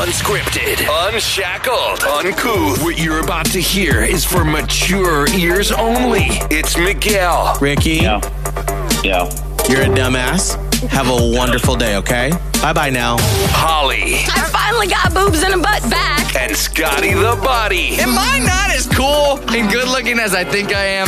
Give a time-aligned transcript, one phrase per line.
[0.00, 2.82] Unscripted, unshackled, uncouth.
[2.84, 6.26] What you're about to hear is for mature ears only.
[6.50, 8.20] It's Miguel, Ricky, Yeah.
[9.02, 9.24] Yeah.
[9.70, 10.54] you're a dumbass.
[10.90, 12.30] Have a wonderful day, okay?
[12.60, 13.16] Bye bye now.
[13.56, 16.36] Holly, I finally got boobs and a butt back.
[16.36, 17.96] and Scotty the Body.
[17.98, 21.06] Am I not as cool and good looking as I think I am?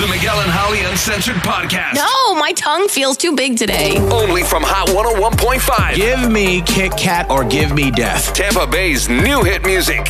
[0.00, 1.94] The Miguel and Holly Uncensored Podcast.
[1.94, 3.96] No, my tongue feels too big today.
[4.12, 5.96] Only from Hot 101.5.
[5.96, 8.32] Give me Kit Kat or give me death.
[8.32, 10.06] Tampa Bay's new hit music.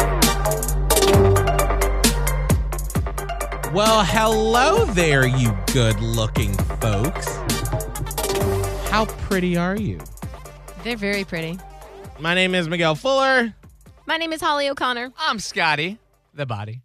[3.72, 6.52] Well, hello there, you good looking
[6.82, 7.36] folks.
[8.90, 10.00] How pretty are you?
[10.84, 11.58] They're very pretty.
[12.18, 13.54] My name is Miguel Fuller.
[14.04, 15.12] My name is Holly O'Connor.
[15.18, 15.98] I'm Scotty,
[16.34, 16.82] the body.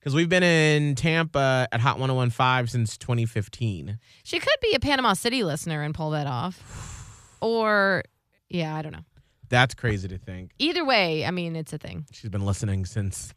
[0.07, 3.99] Because we've been in Tampa at Hot 1015 since 2015.
[4.23, 7.35] She could be a Panama City listener and pull that off.
[7.41, 8.03] Or,
[8.47, 9.03] yeah, I don't know.
[9.49, 10.51] That's crazy to think.
[10.59, 12.05] Either way, I mean, it's a thing.
[12.13, 13.33] She's been listening since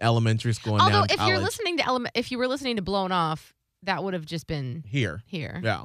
[0.00, 1.32] elementary school and Although, now if college.
[1.34, 4.46] you're listening to Ele- if you were listening to Blown Off, that would have just
[4.46, 5.22] been here.
[5.26, 5.60] here.
[5.62, 5.82] Yeah.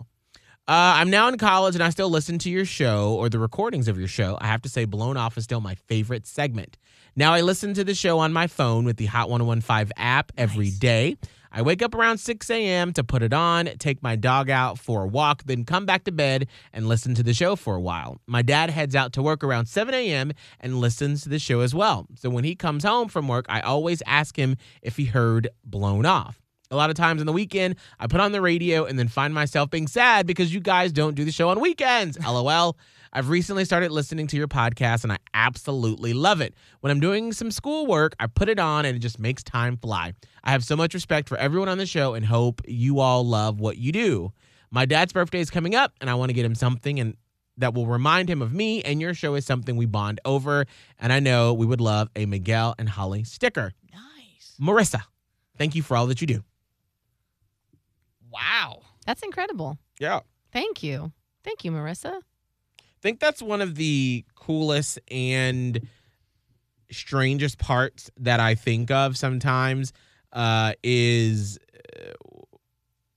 [0.66, 3.90] Uh, I'm now in college and I still listen to your show or the recordings
[3.90, 4.38] of your show.
[4.40, 6.78] I have to say, Blown Off is still my favorite segment.
[7.14, 10.70] Now, I listen to the show on my phone with the Hot 1015 app every
[10.70, 11.18] day.
[11.52, 12.94] I wake up around 6 a.m.
[12.94, 16.14] to put it on, take my dog out for a walk, then come back to
[16.14, 18.22] bed and listen to the show for a while.
[18.28, 20.32] My dad heads out to work around 7 a.m.
[20.62, 22.08] and listens to the show as well.
[22.16, 26.06] So when he comes home from work, I always ask him if he heard Blown
[26.06, 26.41] Off.
[26.72, 29.34] A lot of times on the weekend, I put on the radio and then find
[29.34, 32.18] myself being sad because you guys don't do the show on weekends.
[32.26, 32.78] LOL.
[33.12, 36.54] I've recently started listening to your podcast and I absolutely love it.
[36.80, 40.14] When I'm doing some schoolwork, I put it on and it just makes time fly.
[40.46, 43.60] I have so much respect for everyone on the show and hope you all love
[43.60, 44.32] what you do.
[44.72, 47.18] My dad's birthday is coming up and I want to get him something and
[47.58, 50.66] that will remind him of me and your show is something we bond over
[50.98, 53.74] and I know we would love a Miguel and Holly sticker.
[53.94, 54.56] nice.
[54.58, 55.02] Marissa,
[55.58, 56.46] thank you for all that you do.
[58.32, 58.82] Wow.
[59.06, 59.78] That's incredible.
[60.00, 60.22] Yeah.
[60.52, 61.12] Thank you.
[61.44, 62.14] Thank you, Marissa.
[62.80, 65.88] I think that's one of the coolest and
[66.92, 69.92] strangest parts that I think of sometimes
[70.34, 71.58] uh, is
[72.00, 72.12] uh,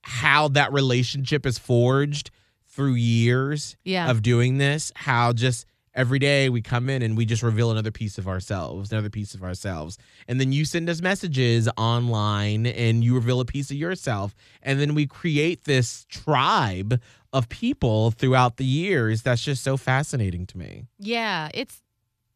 [0.01, 2.31] how that relationship is forged
[2.67, 4.09] through years Yeah.
[4.09, 4.91] of doing this.
[4.95, 5.65] How just
[5.95, 9.33] every day we come in and we just reveal another piece of ourselves, another piece
[9.33, 9.97] of ourselves.
[10.27, 14.35] And then you send us messages online and you reveal a piece of yourself.
[14.61, 17.01] And then we create this tribe
[17.33, 19.23] of people throughout the years.
[19.23, 20.85] That's just so fascinating to me.
[20.99, 21.81] Yeah, it's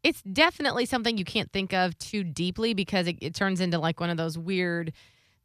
[0.01, 3.99] it's definitely something you can't think of too deeply because it, it turns into like
[3.99, 4.93] one of those weird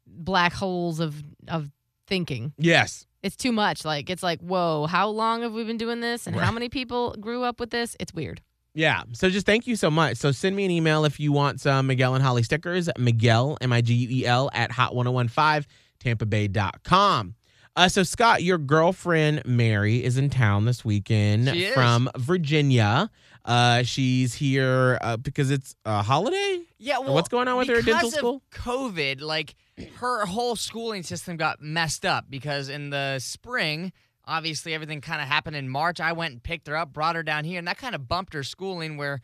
[0.07, 1.69] black holes of of
[2.07, 2.53] thinking.
[2.57, 3.05] Yes.
[3.25, 3.83] It's too much.
[3.83, 6.27] Like it's like, whoa, how long have we been doing this?
[6.27, 7.97] And how many people grew up with this?
[7.99, 8.39] It's weird.
[8.75, 9.01] Yeah.
[9.13, 10.17] So just thank you so much.
[10.17, 12.87] So send me an email if you want some Miguel and Holly stickers.
[12.99, 15.65] Miguel, M I G U E L, at hot1015
[15.99, 17.33] tampabay.com.
[17.75, 21.73] Uh, so, Scott, your girlfriend Mary is in town this weekend She is.
[21.73, 23.09] from Virginia.
[23.43, 26.61] Uh, she's here uh, because it's a holiday.
[26.77, 26.99] Yeah.
[26.99, 28.41] Or what's going on with her at dental because of school?
[28.53, 29.55] COVID, like
[29.95, 33.91] her whole schooling system got messed up because in the spring,
[34.25, 35.99] obviously everything kind of happened in March.
[35.99, 38.33] I went and picked her up, brought her down here, and that kind of bumped
[38.33, 39.19] her schooling where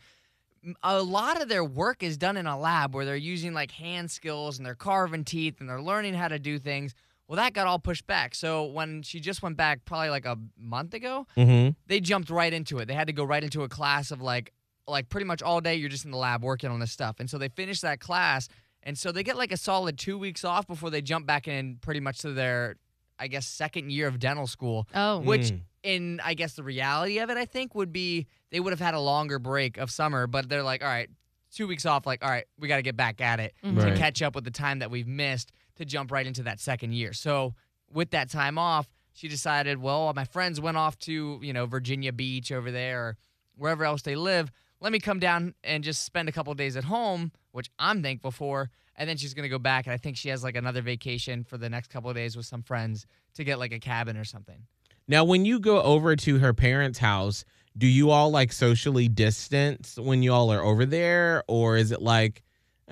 [0.82, 4.10] a lot of their work is done in a lab where they're using like hand
[4.10, 6.94] skills and they're carving teeth and they're learning how to do things.
[7.28, 8.34] Well, that got all pushed back.
[8.34, 11.70] So when she just went back probably like a month ago, Mm-hmm.
[11.86, 12.86] they jumped right into it.
[12.86, 14.52] They had to go right into a class of like
[14.88, 17.20] like pretty much all day you're just in the lab working on this stuff.
[17.20, 18.48] And so they finished that class
[18.82, 21.76] and so they get like a solid 2 weeks off before they jump back in
[21.80, 22.76] pretty much to their
[23.18, 25.60] I guess second year of dental school, Oh, which Mm.
[25.84, 28.94] in I guess the reality of it I think would be they would have had
[28.94, 31.08] a longer break of summer, but they're like, "All right,
[31.54, 32.04] two weeks off.
[32.06, 33.80] Like, all right, we got to get back at it Mhm.
[33.82, 36.92] to catch up with the time that we've missed to jump right into that second
[36.92, 37.12] year.
[37.12, 37.54] So
[37.92, 42.12] with that time off, she decided, well, my friends went off to you know Virginia
[42.12, 43.16] Beach over there or
[43.56, 44.50] wherever else they live.
[44.80, 48.30] Let me come down and just spend a couple days at home, which I'm thankful
[48.30, 48.70] for.
[48.96, 51.56] And then she's gonna go back, and I think she has like another vacation for
[51.56, 54.66] the next couple of days with some friends to get like a cabin or something.
[55.08, 57.44] Now, when you go over to her parents' house,
[57.76, 62.02] do you all like socially distance when you all are over there, or is it
[62.02, 62.42] like,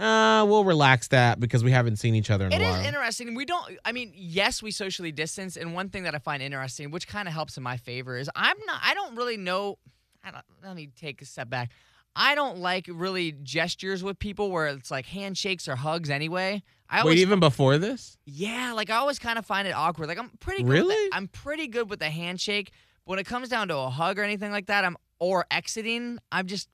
[0.01, 2.85] uh, we'll relax that because we haven't seen each other in It a is while?
[2.87, 3.35] interesting.
[3.35, 3.77] We don't.
[3.85, 7.29] I mean, yes, we socially distance, and one thing that I find interesting, which kind
[7.29, 8.81] of helps in my favor, is I'm not.
[8.83, 9.79] I don't really know.
[10.25, 10.45] I don't.
[10.65, 11.71] Let me take a step back.
[12.17, 16.11] I don't like really gestures with people where it's like handshakes or hugs.
[16.11, 18.17] Anyway, I always, Wait, even before this?
[18.27, 20.09] yeah, like I always kind of find it awkward.
[20.09, 21.09] Like I'm pretty good with Really?
[21.11, 22.73] the- I'm pretty good with the handshake.
[23.07, 26.19] But when it comes down to a hug or anything like that, I'm or exiting.
[26.33, 26.69] I'm just.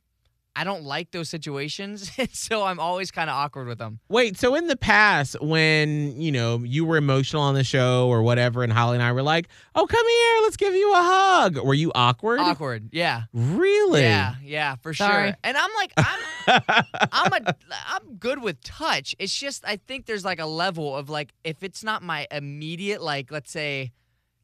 [0.58, 4.00] I don't like those situations, so I'm always kind of awkward with them.
[4.08, 8.22] Wait, so in the past, when you know you were emotional on the show or
[8.22, 11.58] whatever, and Holly and I were like, "Oh, come here, let's give you a hug,"
[11.58, 12.40] were you awkward?
[12.40, 13.24] Awkward, yeah.
[13.34, 14.00] Really?
[14.00, 15.28] Yeah, yeah, for Sorry.
[15.28, 15.36] sure.
[15.44, 17.54] And I'm like, I'm, I'm a,
[17.88, 19.14] I'm good with touch.
[19.18, 23.02] It's just I think there's like a level of like if it's not my immediate
[23.02, 23.92] like let's say,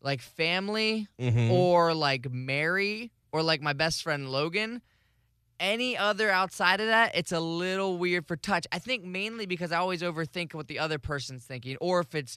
[0.03, 1.51] like family Mhm.
[1.51, 4.83] or like Mary or like my best friend Logan.
[5.63, 8.67] Any other outside of that, it's a little weird for touch.
[8.73, 12.37] I think mainly because I always overthink what the other person's thinking, or if it's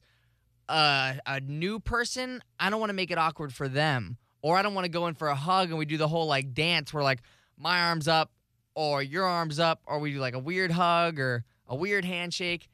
[0.70, 4.62] uh, a new person, I don't want to make it awkward for them, or I
[4.62, 6.94] don't want to go in for a hug and we do the whole like dance
[6.94, 7.22] where like
[7.58, 8.30] my arms up
[8.76, 12.70] or your arms up, or we do like a weird hug or a weird handshake.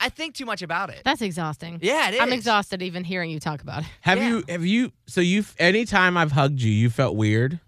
[0.00, 1.02] I think too much about it.
[1.04, 1.78] That's exhausting.
[1.80, 2.20] Yeah, it is.
[2.20, 3.88] I'm exhausted even hearing you talk about it.
[4.00, 4.28] Have Yeah.
[4.28, 4.44] you?
[4.48, 4.92] Have you?
[5.06, 5.44] So you?
[5.58, 7.60] Anytime I've hugged you, you felt weird.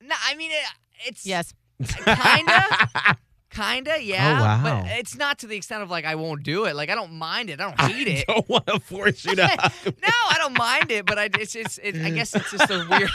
[0.00, 0.56] No, I mean it,
[1.06, 1.52] it's Yes.
[1.86, 2.66] kinda.
[3.50, 4.38] Kinda, oh, yeah.
[4.38, 4.82] Oh, wow.
[4.82, 6.76] But it's not to the extent of like I won't do it.
[6.76, 7.60] Like I don't mind it.
[7.60, 8.24] I don't hate it.
[8.28, 9.42] I don't want to force you to
[9.86, 12.86] no, I don't mind it, but I it's it's it, I guess it's just a
[12.88, 13.10] weird.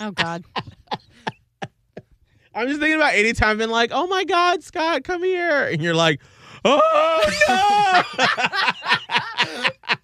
[0.00, 0.42] Oh God.
[2.54, 5.82] I'm just thinking about anytime I've been like, "Oh my God, Scott, come here," and
[5.82, 6.20] you're like,
[6.64, 8.02] "Oh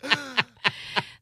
[0.02, 0.39] no."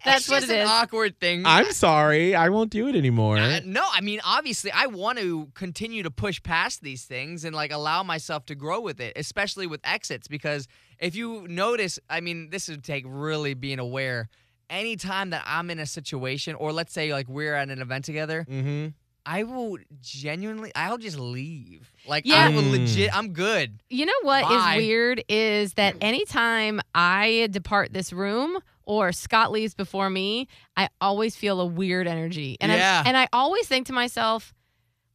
[0.09, 0.69] That's it's what just it an is.
[0.69, 1.43] awkward thing.
[1.47, 3.39] I'm sorry, I won't do it anymore.
[3.39, 7.55] Uh, no, I mean obviously I want to continue to push past these things and
[7.55, 10.67] like allow myself to grow with it, especially with exits because
[10.99, 14.29] if you notice, I mean this would take really being aware.
[14.71, 18.45] Anytime that I'm in a situation or let's say like we're at an event together,
[18.49, 18.89] mm-hmm.
[19.25, 21.91] I will genuinely I'll just leave.
[22.07, 22.49] Like I Yeah.
[22.51, 22.71] will Mm.
[22.73, 23.81] legit I'm good.
[23.89, 24.77] You know what is Bye.
[24.77, 28.59] weird is that anytime I depart this room
[28.89, 32.57] or Scott leaves before me, I always feel a weird energy.
[32.61, 33.03] And Yeah.
[33.05, 34.53] I and I always think to myself,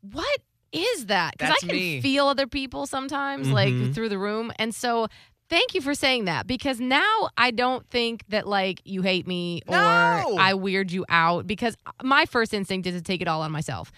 [0.02, 0.40] what
[0.72, 1.34] is that?
[1.38, 2.00] Because I can me.
[2.02, 3.94] feel other people sometimes, like Mhm.
[3.94, 4.52] through the room.
[4.58, 5.08] And so
[5.50, 9.62] thank you for saying that because now I don't think that like you hate me
[9.68, 10.38] or No.
[10.40, 13.92] I weird you out because my first instinct is to take it all on myself.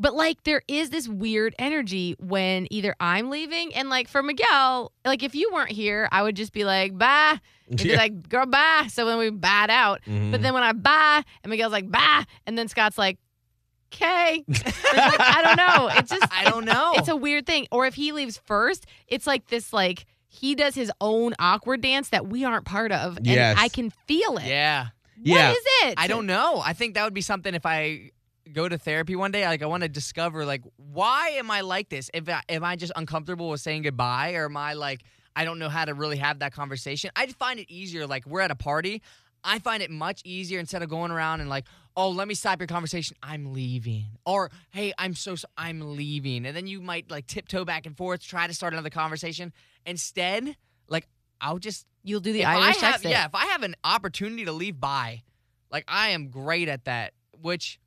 [0.00, 4.92] But like there is this weird energy when either I'm leaving and like for Miguel,
[5.04, 7.38] like if you weren't here, I would just be like, bye.
[7.68, 7.96] And be Yeah.
[7.98, 8.86] like, girl, bye.
[8.90, 10.00] So then we bad out.
[10.06, 10.30] Mhm.
[10.32, 13.18] But then when I bye and Miguel's like, bye, and then Scott's like,
[13.92, 14.42] okay.
[14.48, 15.90] I don't know.
[15.98, 16.92] It's just I don't know.
[16.96, 17.66] it's a weird thing.
[17.70, 22.08] Or if he leaves first, it's like this like he does his own awkward dance
[22.08, 23.18] that we aren't part of.
[23.18, 23.56] And Yes.
[23.60, 24.46] I can feel it.
[24.46, 24.88] yeah.
[25.22, 25.48] Yeah.
[25.50, 25.94] What is it?
[25.98, 26.62] I don't know.
[26.64, 28.10] I think that would be something if I
[28.52, 29.46] go to therapy one day.
[29.46, 32.10] Like I want to discover like why am I like this?
[32.12, 35.02] If I, am I just uncomfortable with saying goodbye, or am I like
[35.36, 37.10] I don't know how to really have that conversation?
[37.16, 38.06] I find it easier.
[38.06, 39.02] Like we're at a party.
[39.42, 41.64] I find it much easier instead of going around and like,
[41.96, 43.16] oh, let me stop your conversation.
[43.22, 44.04] I'm leaving.
[44.26, 46.44] Or, hey, I'm so, so I'm leaving.
[46.44, 49.54] And then you might like tiptoe back and forth, try to start another conversation.
[49.86, 50.56] Instead,
[50.88, 51.08] like,
[51.40, 53.10] I'll just You'll do the Irish I have, exit.
[53.10, 55.22] Yeah, if I have an opportunity to leave by,
[55.70, 57.78] like I am great at that, which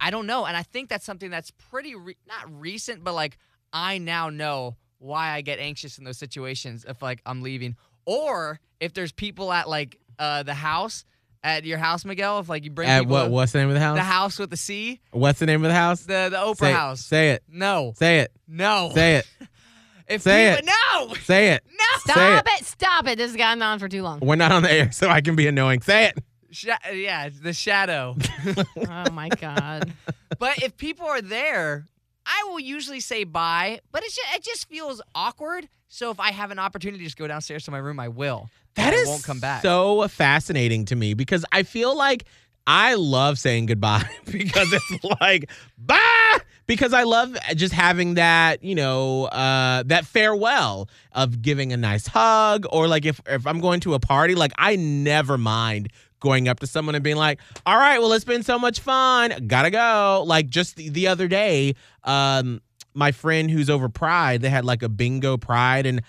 [0.00, 0.44] I don't know.
[0.46, 3.38] And I think that's something that's pretty, re- not recent, but like
[3.72, 7.76] I now know why I get anxious in those situations if like I'm leaving.
[8.06, 11.04] Or if there's people at like uh, the house,
[11.44, 13.30] at your house, Miguel, if like you bring At people what?
[13.30, 13.96] What's the name of the house?
[13.96, 16.02] the house with the C, What's the name of the house?
[16.02, 17.00] the, the Oprah say, house.
[17.04, 17.42] Say it.
[17.48, 18.32] no, Say it.
[18.48, 18.90] no.
[18.94, 19.26] Say it.
[20.08, 21.62] if say people, No, Say it.
[21.70, 21.84] no.
[22.00, 22.64] Stop it.
[22.64, 23.18] Stop it.
[23.18, 24.20] This has gone on for too long.
[24.20, 25.80] We're not on the air, so I can be annoying.
[25.82, 26.18] Say it.
[26.50, 28.16] Sha- yeah, the shadow.
[28.88, 29.92] oh my God.
[30.38, 31.86] But if people are there,
[32.26, 35.68] I will usually say bye, but it's just, it just feels awkward.
[35.88, 38.48] So if I have an opportunity to just go downstairs to my room, I will.
[38.74, 39.62] That And is I won't come back.
[39.62, 42.24] so fascinating to me because I feel like
[42.66, 48.74] I love saying goodbye because it's like bye because I love just having that, you
[48.74, 53.80] know, uh, that farewell of giving a nice hug, or like if if I'm going
[53.80, 55.88] to a party, like I never mind
[56.20, 59.46] going up to someone and being like, "All right, well, it's been so much fun,
[59.46, 62.60] gotta go." Like just the, the other day, um,
[62.94, 66.02] my friend who's over Pride, they had like a bingo Pride, and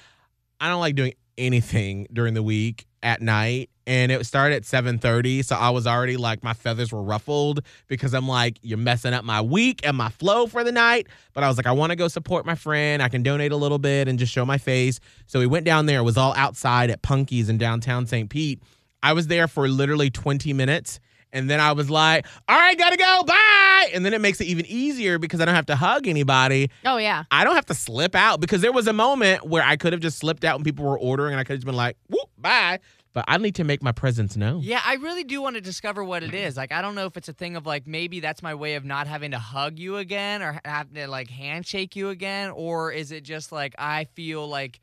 [0.60, 5.44] I don't like doing anything during the week at night and it started at 7:30
[5.44, 9.24] so I was already like my feathers were ruffled because I'm like you're messing up
[9.24, 11.96] my week and my flow for the night but I was like I want to
[11.96, 15.00] go support my friend I can donate a little bit and just show my face
[15.28, 18.30] so we went down there it was all outside at Punky's in downtown St.
[18.30, 18.62] Pete
[19.02, 21.00] I was there for literally 20 minutes
[21.32, 23.90] and then I was like, all right, gotta go, bye.
[23.94, 26.70] And then it makes it even easier because I don't have to hug anybody.
[26.86, 27.24] Oh yeah.
[27.32, 30.02] I don't have to slip out because there was a moment where I could have
[30.02, 32.30] just slipped out when people were ordering and I could have just been like, whoop,
[32.38, 32.80] bye.
[33.12, 34.62] But I need to make my presence known.
[34.62, 36.56] Yeah, I really do want to discover what it is.
[36.56, 38.86] Like, I don't know if it's a thing of like maybe that's my way of
[38.86, 43.12] not having to hug you again or have to like handshake you again, or is
[43.12, 44.80] it just like I feel like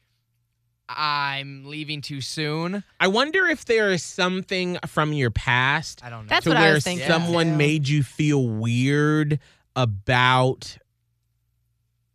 [0.88, 2.85] I'm leaving too soon?
[3.00, 6.28] I wonder if there is something from your past I don't know.
[6.28, 7.57] That's to what I where was thinking, someone too.
[7.57, 9.38] made you feel weird
[9.75, 10.78] about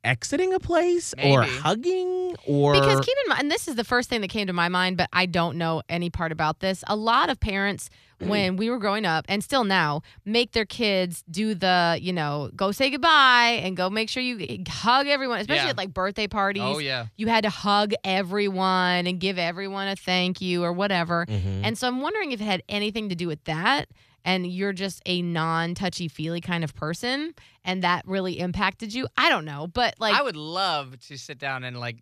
[0.03, 4.09] exiting a place or hugging or Because keep in mind, and this is the first
[4.09, 6.83] thing that came to my mind, but I don't know any part about this.
[6.87, 7.89] A lot of parents,
[8.21, 12.49] when we were growing up, and still now, make their kids do the, you know,
[12.55, 15.69] go say goodbye and go make sure you hug everyone, especially Yeah.
[15.71, 16.61] at like birthday parties.
[16.63, 17.07] oh yeah.
[17.17, 21.25] You had to hug everyone and give everyone a thank you or whatever.
[21.25, 21.61] Mhm.
[21.63, 23.87] And so I'm wondering if it had anything to do with that.
[24.23, 29.07] And you're just a non touchy feely kind of person, and that really impacted you.
[29.17, 31.97] I don't know, but like, I would love to sit down and like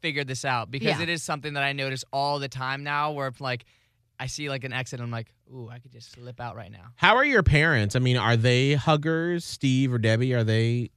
[0.00, 1.02] figure this out because Yeah.
[1.02, 3.64] it is something that I notice all the time now where if like
[4.20, 6.92] I see like an exit, I'm like, ooh, I could just slip out right now.
[6.96, 7.96] How are your parents?
[7.96, 9.44] I mean, are they huggers?
[9.44, 10.34] Steve or Debbie?
[10.34, 10.90] Are they?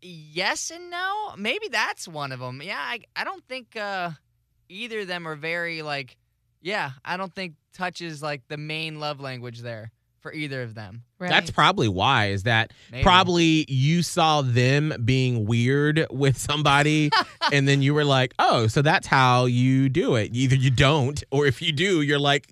[0.00, 1.34] Yes and no.
[1.36, 2.60] Maybe that's one of them.
[2.62, 4.10] Yeah, I, I don't think uh,
[4.68, 6.16] either of them are very like.
[6.64, 9.90] Yeah, I don't think touch is like the main love language there
[10.20, 11.02] for either of them.
[11.18, 11.28] right.
[11.28, 12.28] That's probably why.
[12.28, 13.02] Is that Maybe.
[13.04, 17.10] probably you saw them being weird with somebody,
[17.52, 20.30] and then you were like, "Oh, so that's how you do it.
[20.32, 22.50] Either you don't, or if you do, you're like."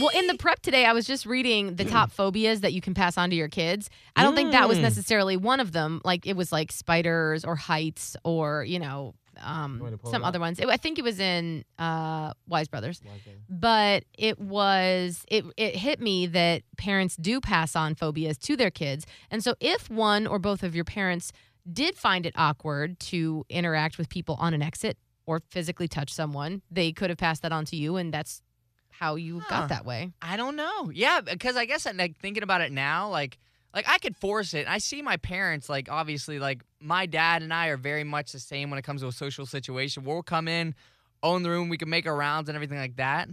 [0.00, 2.92] Well, in the prep today, I was just reading the top phobias that you can
[2.94, 3.88] pass on to your kids.
[4.16, 4.82] I don't think that was Mm.
[4.82, 6.00] necessarily one of them.
[6.04, 10.24] Like it was like spiders or heights or you know um, want to pull some
[10.24, 10.58] other ones.
[10.58, 13.00] It, I think it was in uh, Wise Brothers,
[13.48, 18.70] but it was it it hit me that parents do pass on phobias to their
[18.70, 21.32] kids, and so if one or both of your parents
[21.72, 26.62] did find it awkward to interact with people on an exit or physically touch someone,
[26.70, 28.42] they could have passed that on to you, and that's
[28.90, 29.46] how you Huh.
[29.60, 30.12] got that way.
[30.20, 30.90] I don't know.
[30.92, 33.38] Yeah, because I guess I'm like thinking about it now, like
[33.74, 34.66] like I could force it.
[34.68, 38.38] I see my parents like obviously like my dad and I are very much the
[38.38, 40.04] same when it comes to a social situation.
[40.04, 40.74] We'll come in,
[41.22, 43.28] own the room, we can make our rounds and everything like that.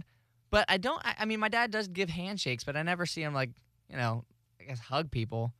[0.50, 1.00] But I don't.
[1.04, 3.50] I, I mean, my dad does give handshakes, but I never see him like
[3.88, 4.24] you know,
[4.60, 5.52] I guess hug people.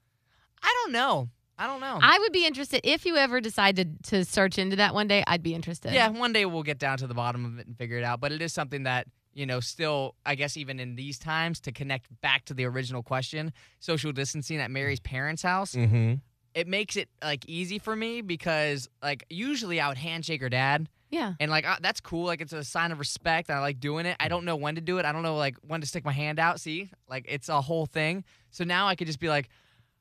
[0.63, 1.29] I don't know.
[1.59, 1.99] I don't know.
[2.01, 5.23] I would be interested if you ever decided to search into that one day.
[5.27, 5.93] I'd be interested.
[5.93, 8.19] Yeah, one day we'll get down to the bottom of it and figure it out.
[8.19, 11.73] But it is something that, you know, still, I guess, even in these times, to
[11.73, 16.15] connect back to the original question social distancing at Mary's parents' house, Mm-hmm.
[16.55, 20.89] it makes it like easy for me because, like, usually I would handshake her dad.
[21.11, 21.35] Yeah.
[21.41, 23.51] And like uh, that's cool, like it's a sign of respect.
[23.51, 24.17] I like doing it.
[24.21, 25.05] I don't know when to do it.
[25.05, 26.61] I don't know like when to stick my hand out.
[26.61, 28.23] See, like it's a whole thing.
[28.51, 29.49] So now I could just be like,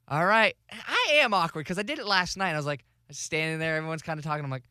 [0.08, 2.54] "All right." I am awkward because I did it last night.
[2.54, 4.46] I was like, standing there, everyone's kind of talking.
[4.46, 4.69] I'm like,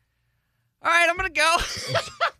[0.81, 1.57] "All right, I'm gonna go."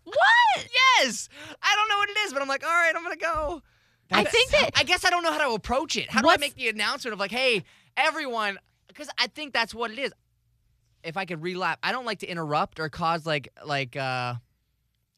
[0.04, 0.66] What?
[0.98, 1.28] yes,
[1.62, 3.62] I don't know what it is, but I'm like, "All right, I'm gonna go."
[4.10, 6.10] I think that I guess I don't know how to approach it.
[6.10, 7.62] How do I What's- make the announcement of like, "Hey,
[7.96, 10.12] everyone," because I think that's what it is.
[11.04, 14.34] If I could relap, I don't like to interrupt or cause like like uh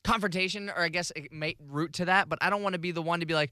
[0.04, 2.28] confrontation, or I guess it may root to that.
[2.28, 3.50] But I don't want to be the one to be like,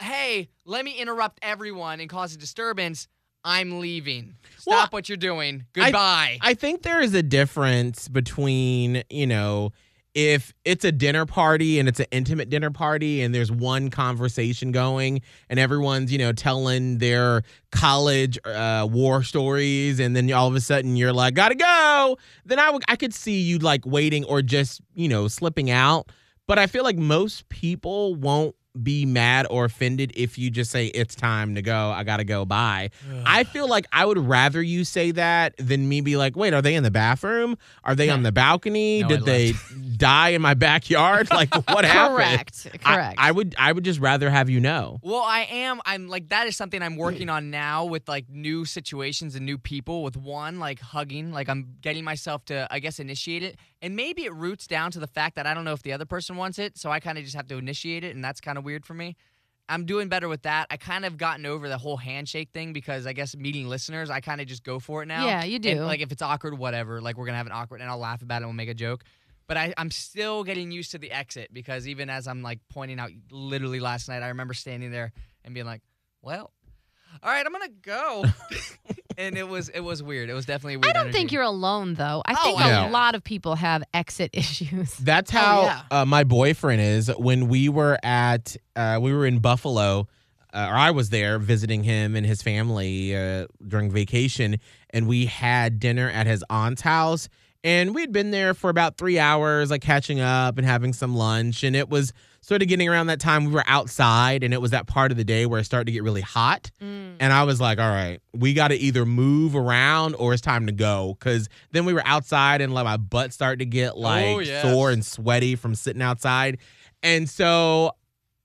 [0.00, 3.08] "Hey, let me interrupt everyone and cause a disturbance."
[3.44, 4.34] I'm leaving.
[4.58, 5.64] Stop Well, what you're doing.
[5.72, 6.38] Goodbye.
[6.40, 9.72] I think there is a difference between, you know,
[10.14, 14.70] if it's a dinner party and it's an intimate dinner party and there's one conversation
[14.70, 20.54] going and everyone's, you know, telling their college uh, war stories and then all of
[20.54, 24.24] a sudden you're like, gotta go, then I would I could see you like waiting
[24.24, 26.12] or just, you know, slipping out.
[26.46, 30.86] But I feel like most people won't be mad or offended if you just say
[30.86, 31.90] it's time to go.
[31.90, 32.44] I gotta go.
[32.44, 32.90] Bye.
[33.26, 36.62] I feel like I would rather you say that than me be like, wait, are
[36.62, 37.58] they in the bathroom?
[37.84, 39.02] Are they on the balcony?
[39.02, 39.52] No, Did they
[39.96, 41.28] die in my backyard?
[41.42, 42.16] Like what happened?
[42.16, 42.66] Correct.
[42.84, 43.14] I- Correct.
[43.18, 44.98] I, would I would just rather have you know.
[45.02, 45.80] Well, I am.
[45.84, 49.58] I'm like that is something I'm working on now with like new situations and new
[49.58, 50.02] people.
[50.02, 54.24] With one, like hugging, like I'm getting myself to, I guess, initiate it, and maybe
[54.24, 56.58] it roots down to the fact that I don't know if the other person wants
[56.58, 58.84] it, so I kind of just have to initiate it, and that's kind of weird
[58.86, 59.16] for me.
[59.68, 60.66] I'm doing better with that.
[60.70, 64.20] I kind of gotten over the whole handshake thing because I guess meeting listeners, I
[64.20, 65.24] kind of just go for it now.
[65.24, 65.80] Yeah, you And, do.
[65.84, 67.00] like if it's awkward, whatever.
[67.00, 68.38] Like we're gonna have an awkward, and I'll laugh about it.
[68.44, 69.04] and We'll make a joke.
[69.46, 72.98] But I, I'm still getting used to the exit because even as I'm like pointing
[72.98, 75.12] out, literally last night, I remember standing there
[75.44, 75.82] and being like,
[76.22, 76.52] "Well,
[77.22, 78.24] all right, I'm gonna go,"
[79.18, 80.28] and it was it was weird.
[80.30, 80.86] It was definitely weird.
[80.86, 81.18] I don't energy.
[81.18, 82.22] think you're alone though.
[82.26, 82.88] I Oh, think yeah.
[82.88, 84.94] a lot of people have exit issues.
[84.96, 85.82] That's how yeah.
[85.90, 87.08] uh, my boyfriend is.
[87.16, 90.08] When we were at, uh, we were in Buffalo,
[90.54, 94.58] uh, or I was there visiting him and his family uh, during vacation,
[94.90, 97.28] and we had dinner at his aunt's house.
[97.64, 101.62] And we'd been there for about three hours, like catching up and having some lunch.
[101.62, 104.72] And it was sort of getting around that time we were outside, and it was
[104.72, 106.70] that part of the day where it started to get really hot.
[106.82, 107.16] Mm.
[107.20, 110.66] And I was like, all right, we got to either move around or it's time
[110.66, 111.16] to go.
[111.20, 114.62] Cause then we were outside and like my butt started to get like Oh, yes.
[114.62, 116.58] sore and sweaty from sitting outside.
[117.02, 117.92] And so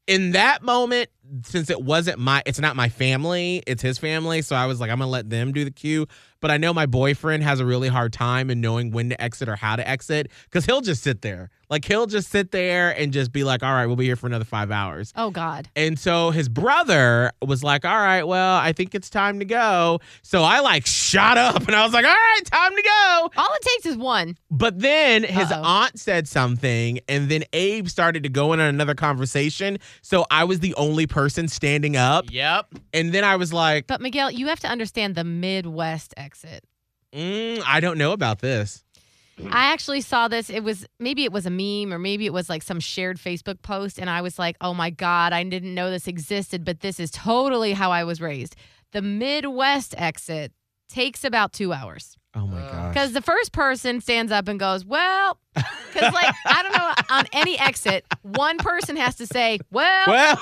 [0.07, 1.09] in that moment,
[1.43, 4.41] since it wasn't my, it's not my family, it's his family.
[4.41, 6.07] So I was like, I'm to let them do the queue.
[6.39, 9.49] But I know my boyfriend has a really hard time in knowing when to exit
[9.49, 11.49] or how to exit because he'll just sit there.
[11.69, 14.27] Like he'll just sit there and just be like, all right, we'll be here for
[14.27, 15.11] another five hours.
[15.15, 15.67] Oh God.
[15.75, 19.99] And so his brother was like, All right, well, I think it's time to go.
[20.21, 23.29] So I like shot up and I was like, All right, time to go.
[23.35, 24.37] All it takes is one.
[24.49, 25.61] But then his Uh-oh.
[25.61, 29.77] aunt said something, and then Abe started to go in on another conversation.
[30.01, 32.25] So I was the only person standing up.
[32.31, 32.75] Yep.
[32.93, 36.63] And then I was like, But Miguel, you have to understand the Midwest exit.
[37.13, 38.83] mm, I don't know about this.
[39.45, 40.49] I actually saw this.
[40.49, 43.61] It was maybe it was a meme or maybe it was like some shared Facebook
[43.61, 43.99] post.
[43.99, 47.11] And I was like, oh my God, I didn't know this existed, but this is
[47.11, 48.55] totally how I was raised.
[48.93, 50.53] The Midwest exit
[50.89, 52.93] takes about two hours Oh my gosh.
[52.93, 57.25] because the first person stands up and goes, well, because like, I don't know, on
[57.33, 60.39] any exit, one person has to say, well, Well,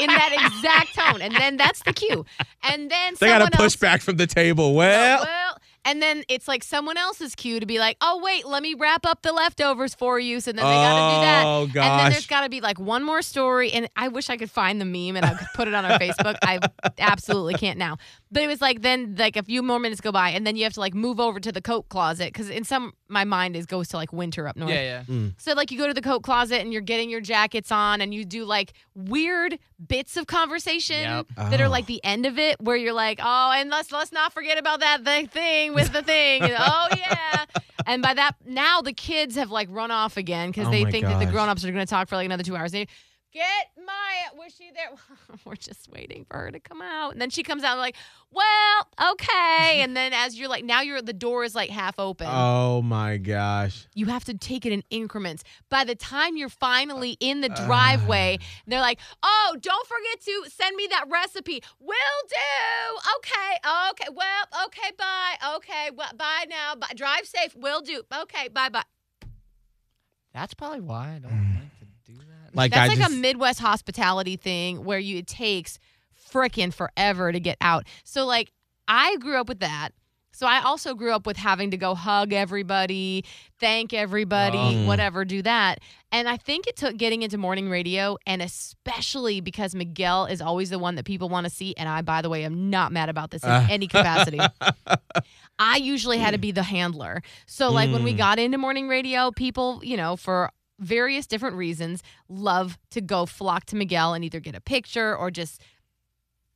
[0.00, 1.20] in that exact tone.
[1.20, 2.24] And then that's the cue.
[2.62, 4.74] And then they got a pushback else from the table.
[4.74, 5.41] Well, well,
[5.84, 9.04] and then it's like someone else's cue to be like, oh wait, let me wrap
[9.06, 10.40] up the leftovers for you.
[10.40, 11.44] So then they gotta do that.
[11.44, 13.72] Oh, And then there's gotta be like one more story.
[13.72, 15.98] And I wish I could find the meme and I could put it on our
[16.00, 16.36] Facebook.
[16.42, 16.60] I
[16.98, 17.96] absolutely can't now.
[18.32, 20.64] But it was like then like a few more minutes go by and then you
[20.64, 23.66] have to like move over to the coat closet because in some my mind is
[23.66, 24.70] goes to like winter up north.
[24.72, 25.02] Yeah, yeah.
[25.06, 25.34] Mm.
[25.36, 28.14] So like you go to the coat closet and you're getting your jackets on and
[28.14, 31.26] you do like weird bits of conversation Yep.
[31.50, 31.70] that are Oh.
[31.70, 34.80] like the end of it where you're like, oh, and let's let's not forget about
[34.80, 36.42] that the thing with the thing.
[36.42, 37.44] And, oh yeah.
[37.86, 40.90] And by that now the kids have like run off again because Oh they my
[40.90, 41.34] think that the gosh.
[41.34, 42.72] grown-ups are gonna talk for like another two hours.
[42.72, 42.86] And they,
[43.32, 44.36] Get Maya.
[44.36, 44.90] Was she there?
[45.46, 47.12] We're just waiting for her to come out.
[47.12, 47.96] And then she comes out and like,
[48.30, 49.80] well, okay.
[49.82, 53.16] And then as you're like, now you're the door is like half open oh my
[53.16, 53.86] gosh.
[53.94, 55.44] you have to take it in increments.
[55.70, 57.66] By the time you're finally uh, in the uh.
[57.66, 61.96] driveway, they're like, "Oh, don't forget to send me that recipe." Will
[62.28, 62.98] do.
[63.18, 63.90] Okay.
[63.90, 64.08] Okay.
[64.14, 64.66] Well.
[64.66, 64.90] Okay.
[64.98, 65.54] Bye.
[65.56, 65.90] Okay.
[65.96, 66.74] Well, bye now.
[66.74, 66.92] Bye.
[66.94, 67.56] Drive safe.
[67.56, 68.02] Will do.
[68.22, 68.48] Okay.
[68.48, 68.68] Bye.
[68.68, 68.84] Bye.
[70.34, 71.51] That's probably why I don't mm-hmm.
[72.54, 72.80] Like to do that.
[72.80, 75.78] Like That's I like just, a Midwest hospitality thing where you it takes
[76.30, 77.84] frickin' forever to get out.
[78.04, 78.52] So like
[78.88, 79.90] I grew up with that.
[80.34, 83.22] So I also grew up with having to go hug everybody,
[83.60, 84.86] thank everybody, Oh.
[84.86, 85.80] whatever, do that.
[86.10, 90.70] And I think it took getting into morning radio and especially because Miguel is always
[90.70, 93.10] the one that people want to see and I by the way am not mad
[93.10, 93.66] about this in Uh.
[93.70, 94.40] any capacity.
[95.58, 97.22] I usually had to be the handler.
[97.46, 98.18] So like when we Mm.
[98.18, 100.50] got into morning radio, people, you know, for
[100.82, 105.30] various different reasons, love to go flock to Miguel and either get a picture or
[105.30, 105.60] just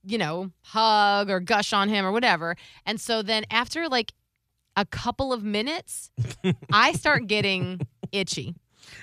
[0.07, 2.57] you know, hug or gush on him or whatever.
[2.87, 4.13] And so then after like
[4.77, 6.13] a couple of minutes,
[6.73, 7.81] I start getting
[8.13, 8.55] itchy.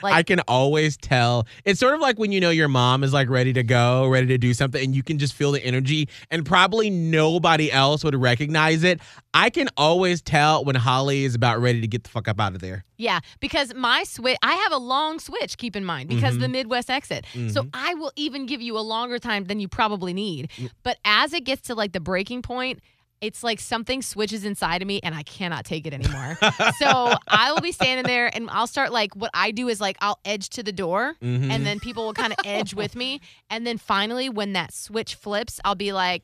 [0.01, 1.47] Like I can always tell.
[1.65, 4.27] It's sort of like when you know your mom is like ready to go, ready
[4.27, 8.15] to do something, and you can just feel the energy, and probably nobody else would
[8.15, 8.99] recognize it.
[9.33, 12.53] I can always tell when Holly is about ready to get the fuck up out
[12.53, 12.85] of there.
[12.97, 16.39] Yeah, because my switch, I have a long switch, keep in mind, because Mhm.
[16.41, 17.25] the Midwest exit.
[17.33, 17.69] So Mhm.
[17.73, 20.49] I will even give you a longer time than you probably need.
[20.83, 22.79] But as it gets to like the breaking point,
[23.23, 26.37] it's like something switches inside of me and I cannot take it anymore.
[26.77, 29.97] so I will be standing there and I'll start like what I do is like
[30.01, 31.49] I'll edge to the door Mhm.
[31.51, 33.21] and then people will kind of edge with me.
[33.49, 36.23] And then finally, when that switch flips, I'll be like,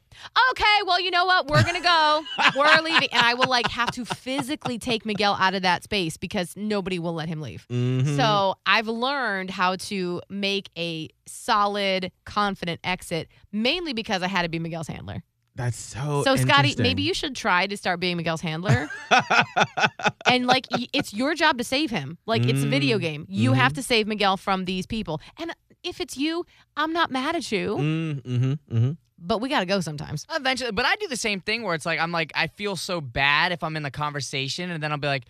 [0.51, 1.47] okay, well, you know what?
[1.47, 2.23] We're going to go.
[2.57, 3.09] We're leaving.
[3.11, 6.99] And I will like have to physically take Miguel out of that space because nobody
[6.99, 7.65] will let him leave.
[7.71, 8.17] Mhm.
[8.17, 14.49] So I've learned how to make a solid, confident exit, mainly because I had to
[14.49, 15.23] be Miguel's handler.
[15.59, 16.23] That's so.
[16.23, 18.89] so Scotty, maybe you should try to start being Miguel's handler.
[20.25, 22.17] and like, it's your job to save him.
[22.25, 23.01] Like it's a video Mm.
[23.01, 23.25] game.
[23.29, 23.75] You have Mhm.
[23.75, 25.21] to save Miguel from these people.
[25.37, 26.45] And if it's you,
[26.77, 28.97] I'm not mad at you, Mm, mhm, mhm.
[29.17, 30.25] but we got to go sometimes.
[30.33, 33.01] Eventually, but I do the same thing where it's like I'm like I feel so
[33.01, 35.25] bad if I'm in the conversation, and then I'll be like,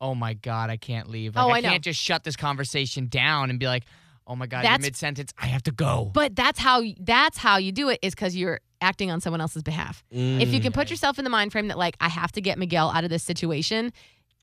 [0.00, 1.36] "Oh my god, I can't leave.
[1.36, 1.68] Like, Oh, I, I know.
[1.70, 3.84] can't just shut this conversation down and be like,
[4.26, 7.72] oh my god, mid sentence, I have to go." But that's how that's how you
[7.72, 10.04] do it is because you're acting on someone else's behalf.
[10.10, 10.90] If you can put Mm.
[10.90, 13.22] yourself in the mind frame that like I have to get Miguel out of this
[13.22, 13.92] situation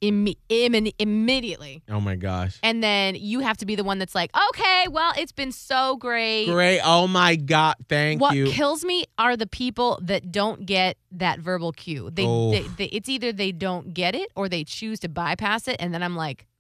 [0.02, 1.84] imme- imme- immediately.
[1.88, 2.58] Oh my gosh.
[2.64, 5.96] And then you have to be the one that's like, okay, well, it's been so
[5.98, 6.48] great.
[6.48, 6.80] Great.
[6.84, 7.76] Oh my God.
[7.88, 8.46] Thank what you.
[8.46, 12.10] What kills me are the people that don't get that verbal cue.
[12.12, 12.50] They, Oh.
[12.52, 15.94] they, they, it's either they don't get it or they choose to bypass it, and
[15.94, 16.51] then I'm like, are you kidding?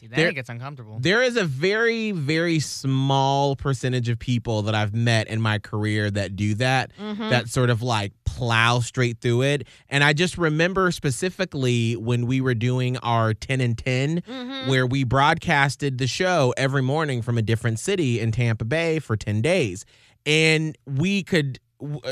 [0.00, 0.98] See, then There- it gets uncomfortable.
[0.98, 6.10] There is a very, very small percentage of people that I've met in my career
[6.10, 7.28] that do that, Mhm.
[7.28, 9.66] that sort of like plow straight through it.
[9.90, 14.68] And I just remember specifically when we were doing our 10 and 10, Mhm.
[14.68, 19.18] where we broadcasted the show every morning from a different city in Tampa Bay for
[19.18, 19.84] 10 days.
[20.24, 21.60] And we could.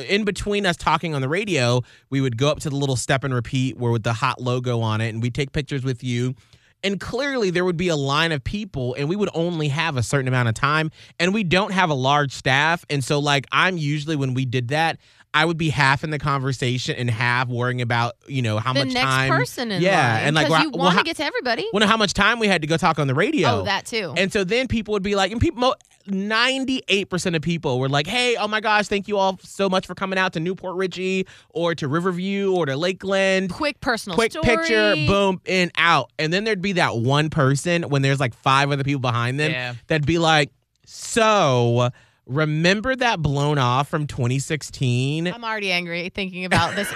[0.09, 3.23] In between us talking on the radio, we would go up to the little step
[3.25, 6.35] and repeat where with the hot logo on it, and we'd take pictures with you
[6.83, 10.03] and clearly there would be a line of people and we would only have a
[10.03, 13.77] certain amount of time and we don't have a large staff and so like i'm
[13.77, 14.99] usually when we did that
[15.35, 18.85] i would be half in the conversation and half worrying about you know how the
[18.85, 21.17] much next time person in yeah line, and like well, you want to how, get
[21.17, 21.67] to everybody.
[21.73, 24.15] well, how much time we had to go talk on the radio oh, that too.
[24.17, 25.75] and so then people would be like, and people,
[26.09, 29.95] 98% of people were like, hey, oh my gosh, thank you all so much for
[29.95, 33.51] coming out to New Port Richey or to Riverview or to Lakeland.
[33.51, 34.45] quick personal Quick story.
[34.47, 36.11] picture, boom, in, out.
[36.19, 39.51] And then there'd be that one person when there's like five other people behind them
[39.51, 39.75] Yeah.
[39.87, 40.51] that'd be like,
[40.87, 41.91] so
[42.29, 45.27] remember that blown off from 2016?
[45.27, 46.93] I'm already angry thinking about this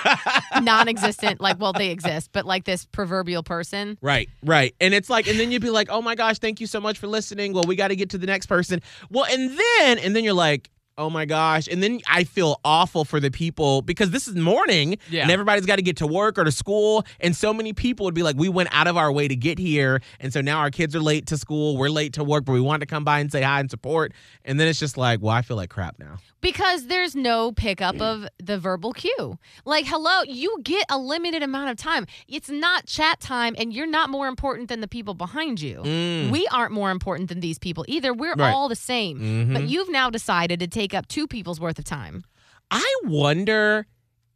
[0.60, 3.98] non-existent, like, well, they exist, but like this proverbial person.
[4.00, 4.74] Right, right.
[4.80, 6.98] And it's like, and then you'd be like, oh my gosh, thank you so much
[6.98, 7.52] for listening.
[7.52, 8.80] Well, we got to get to the next person.
[9.10, 11.68] Well, and then, and then you're like, oh my gosh.
[11.68, 15.22] And then I feel awful for the people because this is morning Yeah.
[15.22, 17.05] and everybody's got to get to work or to school.
[17.20, 19.59] And so many people would be like, we went out of our way to get
[19.59, 20.00] here.
[20.20, 21.76] And so now our kids are late to school.
[21.76, 24.12] We're late to work, but we wanted to come by and say hi and support.
[24.44, 26.18] And then it's just like, well, I feel like crap now.
[26.42, 29.38] Because there's no pickup of the verbal cue.
[29.64, 32.05] Like, hello, you get a limited amount of time.
[32.28, 35.81] It's not chat time, and you're not more important than the people behind you.
[35.85, 36.31] Mm.
[36.31, 38.12] We aren't more important than these people either.
[38.12, 38.52] We're Right.
[38.52, 39.20] all the same.
[39.20, 39.55] Mhm.
[39.55, 42.24] But you've now decided to take up two people's worth of time.
[42.70, 43.87] I wonder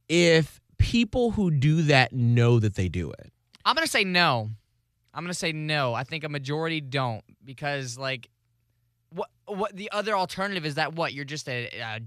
[0.08, 3.32] if people who do that know that they do it.
[3.64, 4.50] I'm gonna say no.
[5.12, 5.94] I'm gonna say no.
[5.94, 8.28] I think a majority don't because like,
[9.10, 12.00] what what the other alternative is that what you're just a, a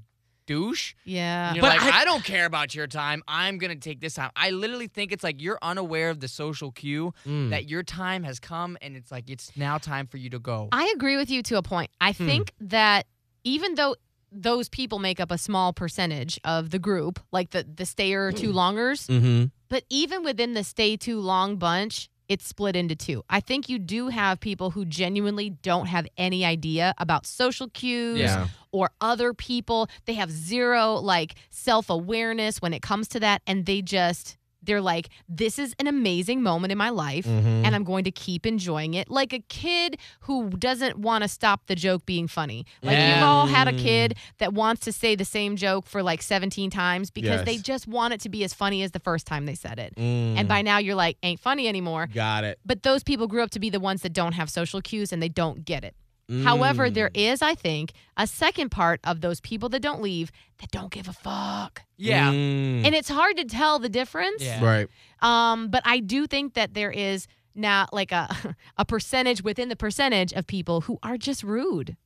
[0.46, 0.94] douche.
[1.06, 1.54] Yeah.
[1.54, 3.22] You're But like, I- I, don't care about your time.
[3.28, 4.32] I'm gonna take this time.
[4.36, 7.52] I literally think it's like you're unaware of the social cue Mm.
[7.52, 10.68] that your time has come, and it's like it's now time for you to go.
[10.72, 11.92] I agree with you to a point.
[12.02, 12.26] I Hmm.
[12.26, 13.06] think that
[13.44, 13.96] even though
[14.32, 18.52] those people make up a small percentage of the group, like the the stayer two
[18.52, 19.46] longers, Mm-hmm.
[19.70, 23.24] but even within the stay too long bunch, it's split into two.
[23.30, 28.20] I think you do have people who genuinely don't have any idea about social cues
[28.20, 28.48] Yeah.
[28.72, 29.88] or other people.
[30.06, 35.10] They have zero like self-awareness when it comes to that and they just they're like
[35.28, 37.64] this is an amazing moment in my life Mhm.
[37.66, 39.10] and I'm going to keep enjoying it.
[39.10, 42.66] Like a kid who doesn't want to stop the joke being funny.
[42.84, 46.22] Like you've all had a kid that wants to say the same joke for like
[46.22, 49.46] 17 times because they just want it to be as funny as the first time
[49.46, 49.94] they said it.
[49.96, 50.38] Mm.
[50.38, 52.08] And by now you're like, ain't funny anymore.
[52.14, 52.60] Got it.
[52.66, 55.22] But those people grew up to be the ones that don't have social cues and
[55.24, 55.96] they don't get it.
[56.44, 56.94] However, Mm.
[56.94, 60.92] there is, I think, a second part of those people that don't leave that don't
[60.92, 61.82] give a fuck.
[61.98, 62.32] yeah.
[62.32, 62.86] Mm.
[62.86, 64.44] And it's hard to tell the difference.
[64.44, 64.64] Yeah.
[64.64, 64.88] right.
[65.22, 69.76] Um, but I do think that there is now like a a percentage within the
[69.76, 71.98] percentage of people who are just rude.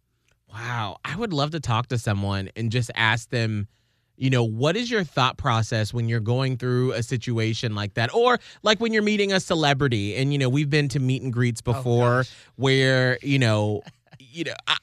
[0.52, 0.98] Wow.
[1.04, 3.68] I would love to talk to someone and just ask them,
[4.16, 8.14] you know, what is your thought process when you're going through a situation like that?
[8.14, 11.34] Or like when you're meeting a celebrity and, you know, we've been to meet and
[11.34, 12.32] greets Oh, before gosh.
[12.56, 13.82] where, you know,
[14.34, 14.78] you know, I,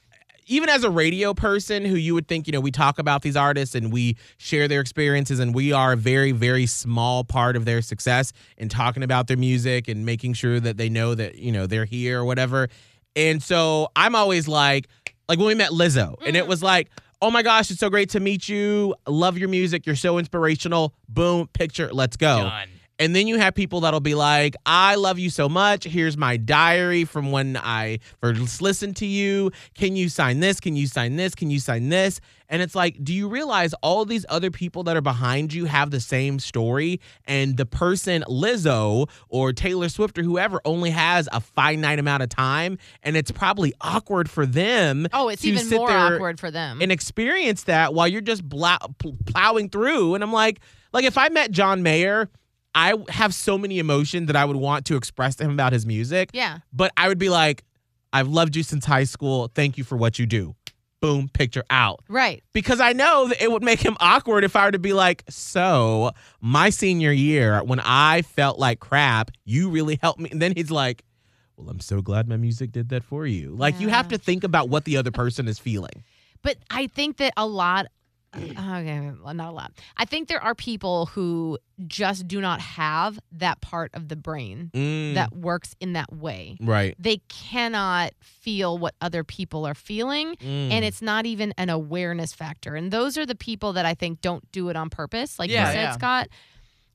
[0.47, 3.35] even as a radio person who you would think, you know, we talk about these
[3.35, 7.65] artists and we share their experiences and we are a very, very small part of
[7.65, 11.51] their success in talking about their music and making sure that they know that, you
[11.51, 12.67] know, they're here or whatever.
[13.15, 14.87] And so I'm always like,
[15.29, 16.49] like when we met Lizzo, and it mm-hmm.
[16.49, 16.89] was like,
[17.21, 18.95] oh my gosh, it's so great to meet you.
[19.07, 19.85] Love your music.
[19.85, 20.93] You're so inspirational.
[21.07, 22.39] Boom, picture, let's go.
[22.39, 22.69] Done.
[23.01, 25.85] And then you have people that'll be like, I love you so much.
[25.85, 29.49] Here's my diary from when I first listened to you.
[29.73, 30.59] Can you sign this?
[30.59, 31.33] Can you sign this?
[31.33, 32.21] Can you sign this?
[32.47, 35.89] And it's like, do you realize all these other people that are behind you have
[35.89, 36.99] the same story?
[37.25, 42.29] And the person, Lizzo or Taylor Swift or whoever, only has a finite amount of
[42.29, 42.77] time.
[43.01, 45.07] And it's probably awkward for them.
[45.11, 46.83] Oh, it's even sit more awkward for them.
[46.83, 50.13] and experience that while you're just bla- pl- plowing through.
[50.13, 50.59] And I'm like,
[50.93, 52.29] like if I met John Mayer,
[52.73, 55.85] I have so many emotions that I would want to express to him about his
[55.85, 56.29] music.
[56.33, 56.59] yeah.
[56.71, 57.63] But I would be like,
[58.13, 59.49] I've loved you since high school.
[59.53, 60.55] Thank you for what you do.
[61.01, 62.01] Boom, picture out.
[62.07, 62.43] Right.
[62.53, 65.23] Because I know that it would make him awkward if I were to be like,
[65.29, 70.29] so my senior year, when I felt like crap, you really helped me.
[70.29, 71.03] And then he's like,
[71.57, 73.55] well, I'm so glad my music did that for you.
[73.55, 76.03] Like, you have to think about what the other person is feeling.
[76.43, 77.87] But I think that a lot,
[78.35, 79.71] okay, not a lot.
[79.97, 84.71] I think there are people who just do not have that part of the brain
[84.73, 86.57] Mm, that works in that way.
[86.61, 86.95] right.
[86.99, 90.35] They cannot feel what other people are feeling.
[90.37, 90.71] Mm.
[90.71, 92.75] And it's not even an awareness factor.
[92.75, 95.67] And those are the people that I think don't do it on purpose, like Yeah,
[95.67, 95.91] you said, yeah.
[95.93, 96.27] Scott.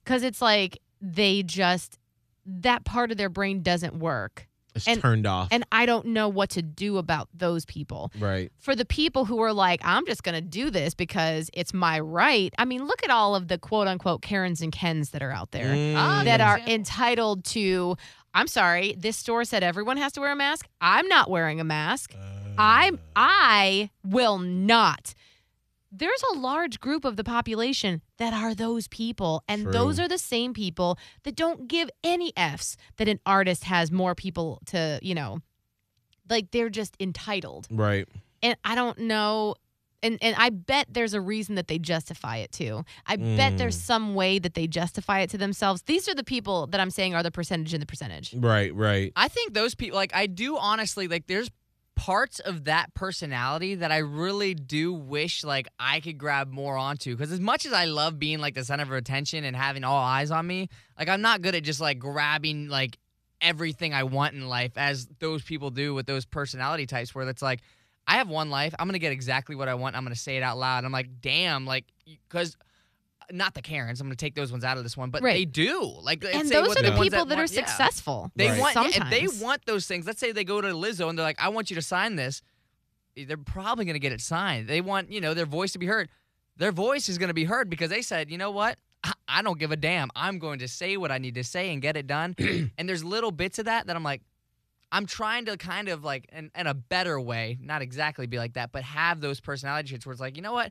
[0.05, 1.99] Because it's like they just,
[2.47, 4.47] that part of their brain doesn't work.
[4.77, 5.49] It's and- turned off.
[5.51, 8.11] And I don't know what to do about those people.
[8.19, 8.51] right.
[8.59, 12.01] For the people who are like, I'm just going to do this because it's my
[12.01, 12.53] right.
[12.59, 15.51] I mean, look at all of the quote unquote Karens and Kens that are out
[15.53, 16.25] there Mm.
[16.25, 17.97] that are entitled to.
[18.35, 20.67] I'm sorry, this store said everyone has to wear a mask.
[20.81, 22.15] I'm not wearing a mask.
[22.59, 25.15] I'm I will not.
[25.93, 29.73] There's a large group of the population that are those people and True.
[29.73, 34.15] those are the same people that don't give any f's that an artist has more
[34.15, 35.39] people to, you know,
[36.29, 37.69] like they're just entitled.
[37.71, 38.07] Right.
[38.43, 39.55] And I don't know
[40.03, 42.85] and and I bet there's a reason that they justify it too.
[43.07, 43.81] I bet there's Mm.
[43.87, 45.83] some way that they justify it to themselves.
[45.83, 48.35] These are the people that I'm saying are the percentage in the percentage.
[48.35, 48.75] Right.
[48.75, 49.13] Right.
[49.17, 51.51] I think those people, like, I do honestly, like, there's
[51.97, 57.17] parts of that personality that I really do wish, like, I could grab more onto.
[57.17, 59.99] Because as much as I love being, like, the center of attention and having all
[59.99, 62.99] eyes on me, like, I'm not good at just, like, grabbing, like,
[63.41, 67.43] everything I want in life as those people do with those personality types where it's
[67.43, 67.61] like,
[68.07, 68.75] I have one life.
[68.79, 69.97] I'm going to get exactly what I want.
[69.97, 70.85] I'm going to say it out loud.
[70.85, 71.87] I'm like, damn, like,
[72.29, 72.57] because.
[73.33, 74.01] Not the Karens.
[74.01, 75.33] I'm going to take those ones out of this one, but Right.
[75.35, 75.83] they do.
[76.03, 77.65] Like, and say those are the ones people that, are want- yeah.
[77.67, 78.31] successful.
[78.37, 78.61] They Right.
[78.61, 78.97] want sometimes.
[78.97, 80.07] if they want those things.
[80.07, 82.41] Let's say they go to Lizzo and they're like, "I want you to sign this."
[83.17, 84.69] Eh, they're probably going to get it signed.
[84.69, 86.09] They want you know their voice to be heard.
[86.57, 88.79] Their voice is going to be heard because they said, "You know what?
[89.03, 90.09] I- I don't give a damn.
[90.15, 92.35] I'm going to say what I need to say and get it done."
[92.79, 94.23] and there's little bits of that that I'm like,
[94.93, 98.53] I'm trying to kind of like in, in a better way, not exactly be like
[98.55, 100.71] that, but have those personality traits where it's like, you know what?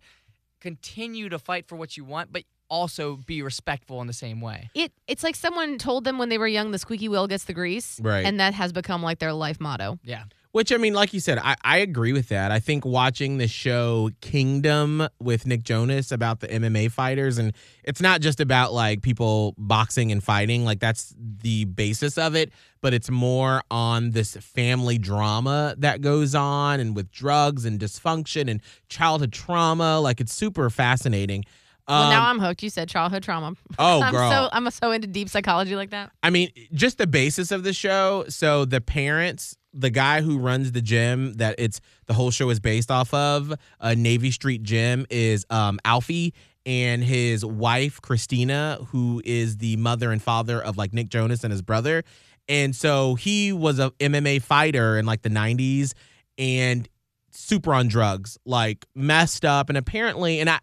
[0.65, 4.71] Continue to fight for what you want, but also be respectful in the same way.
[4.73, 7.53] It it's like someone told them when they were young, the squeaky wheel gets the
[7.53, 8.25] grease, Right.
[8.25, 9.99] And that has become like their life motto.
[10.03, 10.23] Yeah.
[10.55, 12.49] Which I mean, like you said, I, I agree with that.
[12.49, 17.51] I think watching the show Kingdom with Nick Jonas about the MMA fighters, and
[17.83, 22.53] it's not just about like people boxing and fighting, like that's the basis of it,
[22.79, 28.49] but it's more on this family drama that goes on and with drugs and dysfunction
[28.49, 29.99] and childhood trauma.
[29.99, 31.43] Like it's super fascinating.
[31.85, 32.63] well, now Um, I'm hooked.
[32.63, 33.55] You said childhood trauma.
[33.77, 34.31] oh, I'm girl.
[34.31, 36.11] so I'm so into deep psychology like that.
[36.23, 38.23] I mean, just the basis of the show.
[38.29, 42.59] So the parents, the guy who runs the gym that it's the whole show is
[42.59, 46.33] based off of, uh, Navy Street Gym, is um, Alfie,
[46.65, 51.51] and his wife Christina, who is the mother and father of like Nick Jonas and
[51.51, 52.03] his brother.
[52.47, 55.93] And so he was a MMA fighter in like the 90s,
[56.37, 56.87] and
[57.35, 59.69] super on drugs, like messed up.
[59.69, 60.59] And apparently, and I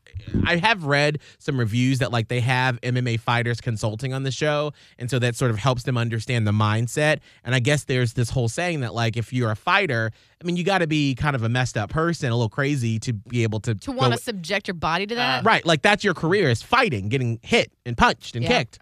[0.46, 4.72] I have read some reviews that like they have MMA fighters consulting on the show.
[4.98, 7.18] And so that sort of helps them understand the mindset.
[7.44, 10.10] And I guess there's this whole saying that like if you're a fighter,
[10.42, 13.12] I mean you gotta be kind of a messed up person, a little crazy to
[13.12, 15.44] be able to To want to subject your body to that.
[15.44, 15.64] Right.
[15.66, 18.58] Like that's your career is fighting, getting hit and punched and Yeah.
[18.58, 18.78] kicked.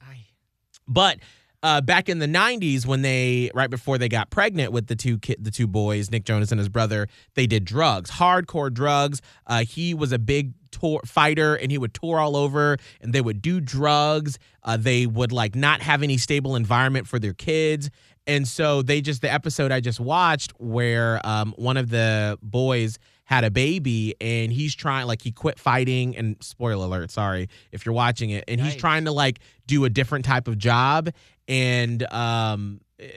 [0.88, 1.18] But
[1.62, 5.18] uh, back in the '90s, when they right before they got pregnant with the two
[5.18, 9.20] ki- the two boys, Nick Jonas and his brother, they did drugs, hardcore drugs.
[9.46, 13.20] Uh, he was a big tour fighter, and he would tour all over, and they
[13.20, 14.38] would do drugs.
[14.62, 17.90] Uh, they would like not have any stable environment for their kids,
[18.26, 22.98] and so they just the episode I just watched where um, one of the boys
[23.24, 27.86] had a baby and he's trying like he quit fighting and spoiler alert sorry if
[27.86, 31.10] you're watching it and he's trying to like do a different type of job
[31.50, 33.08] and um eh,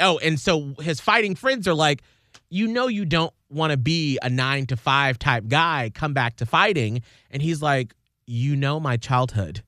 [0.00, 2.02] oh and so his fighting friends are like
[2.48, 6.36] you know you don't want to be a 9 to 5 type guy come back
[6.36, 7.02] to fighting.
[7.30, 7.94] And he's like
[8.26, 9.62] you know my childhood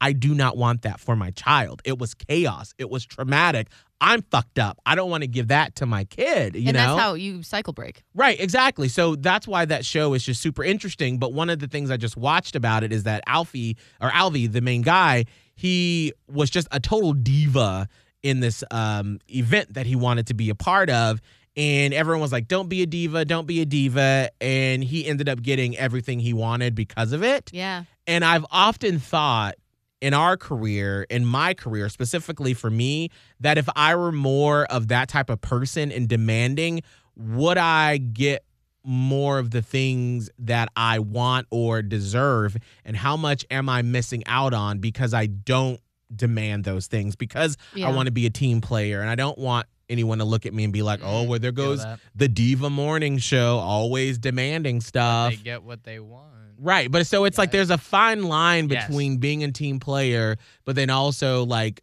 [0.00, 1.80] I do not want that for my child.
[1.84, 2.74] It was chaos.
[2.78, 3.68] It was traumatic.
[4.00, 4.78] I'm fucked up.
[4.84, 6.54] I don't want to give that to my kid.
[6.54, 8.02] You and know, that's how you cycle break.
[8.14, 8.38] right?
[8.38, 8.88] Exactly.
[8.88, 11.18] So that's why that show is just super interesting.
[11.18, 14.52] But one of the things I just watched about it is that Alfie or Alvy,
[14.52, 17.88] the main guy, he was just a total diva
[18.22, 21.22] in this um, event that he wanted to be a part of.
[21.56, 23.24] And everyone was like, "Don't be a diva.
[23.24, 27.50] Don't be a diva." And he ended up getting everything he wanted because of it.
[27.50, 27.84] Yeah.
[28.06, 29.54] And I've often thought
[30.00, 34.88] in our career, in my career, specifically for me, that if I were more of
[34.88, 36.82] that type of person and demanding,
[37.16, 38.44] would I get
[38.84, 42.56] more of the things that I want or deserve?
[42.84, 45.80] And how much am I missing out on because I don't
[46.14, 47.16] demand those things?
[47.16, 47.88] Because Yeah.
[47.88, 50.54] I want to be a team player and I don't want anyone to look at
[50.54, 51.30] me and be like, oh, mm-hmm.
[51.30, 55.30] well, there goes the Diva Morning Show, always demanding stuff.
[55.30, 56.32] They get what they want.
[56.58, 58.86] Right, but so it's like there's a fine line Yes.
[58.86, 61.82] between being a team player, but then also like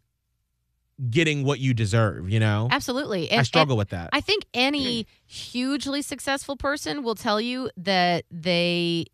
[1.10, 2.30] getting what you deserve.
[2.30, 3.32] You know, Absolutely.
[3.32, 4.10] I struggle with that.
[4.14, 9.06] I think any hugely successful person will tell you that they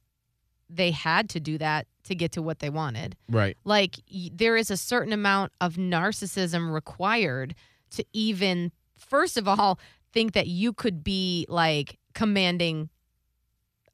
[0.69, 3.15] they had to do that to get to what they wanted.
[3.28, 3.98] right, Like
[4.32, 7.56] there is a certain amount of narcissism required
[7.91, 9.80] to even first of all
[10.13, 12.89] think that you could be like commanding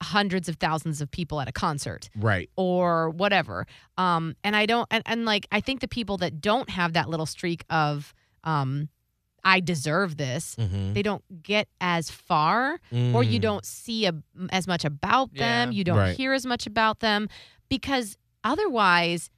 [0.02, 3.66] hundreds of thousands of people at a concert right, or whatever.
[3.98, 7.10] Um, and I don't, and, and like, I think the people that don't have that
[7.10, 8.90] little streak of, um,
[9.44, 10.94] I deserve this, mm-hmm.
[10.94, 12.80] they don't get as far,
[13.14, 14.14] or you don't see a,
[14.50, 15.72] as much about them.
[15.72, 16.18] You don't Right.
[16.18, 17.30] hear as much about them
[17.70, 19.30] because otherwise,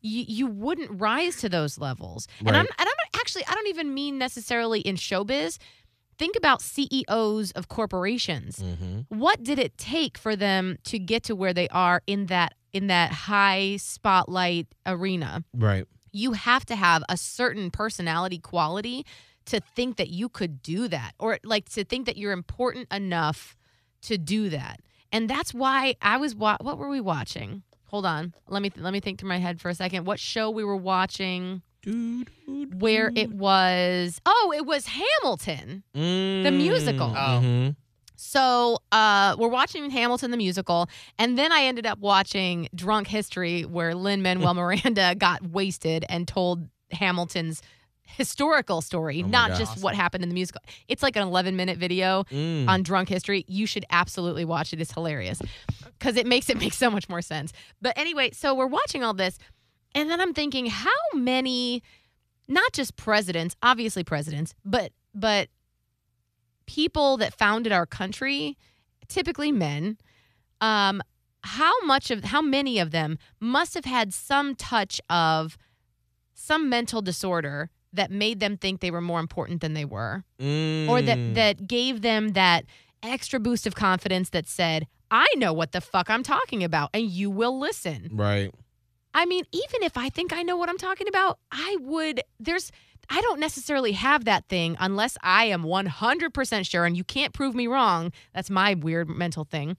[0.00, 2.26] you, you wouldn't rise to those levels.
[2.38, 5.58] And I'm, and I'm actually, I don't even mean necessarily in showbiz.
[6.20, 8.60] Think about CEOs of corporations.
[8.60, 12.54] Hmm what did it take for them to get to where they are in that
[12.72, 15.44] in that high spotlight arena?
[15.54, 19.04] Right, you have to have a certain personality quality
[19.46, 23.56] to think that you could do that or like to think that you're important enough
[24.02, 24.80] to do that.
[25.12, 27.62] And that's why i was wa- what were we watching?
[27.86, 28.34] Hold on.
[28.48, 30.06] Let me let me think through my head for a second.
[30.06, 37.08] What show we were watching where it was oh it was hamilton the musical.
[37.16, 37.40] Oh.
[37.42, 37.76] Mhm.
[38.22, 43.62] So uh, we're watching Hamilton the musical, and then I ended up watching Drunk History,
[43.62, 47.62] where Lin Manuel Miranda got wasted and told Hamilton's
[48.02, 49.58] historical story, Oh not God.
[49.58, 50.60] just what happened in the musical.
[50.86, 52.68] It's like an 11 minute video Mm.
[52.68, 53.44] on Drunk History.
[53.48, 54.82] You should absolutely watch it.
[54.82, 55.40] It's hilarious
[55.98, 57.54] because it makes it make so much more sense.
[57.80, 59.38] But anyway, so we're watching all this,
[59.94, 61.82] and then I'm thinking, how many,
[62.48, 65.48] not just presidents, obviously presidents, but but
[66.66, 68.56] people that founded our country,
[69.08, 69.98] typically men,
[70.60, 71.02] um,
[71.42, 75.56] how much of how many of them must have had some touch of
[76.34, 81.02] some mental disorder that made them think they were more important than they were or
[81.02, 81.34] that Mm.
[81.34, 82.64] that gave them that
[83.02, 87.10] extra boost of confidence that said I know what the fuck I'm talking about and
[87.10, 88.10] you will listen.
[88.12, 88.54] right,
[89.14, 92.70] I mean, even if I think I know what I'm talking about, I would there's
[93.08, 97.54] I don't necessarily have that thing unless I am 100% sure and you can't prove
[97.56, 98.12] me wrong.
[98.32, 99.76] That's my weird mental thing.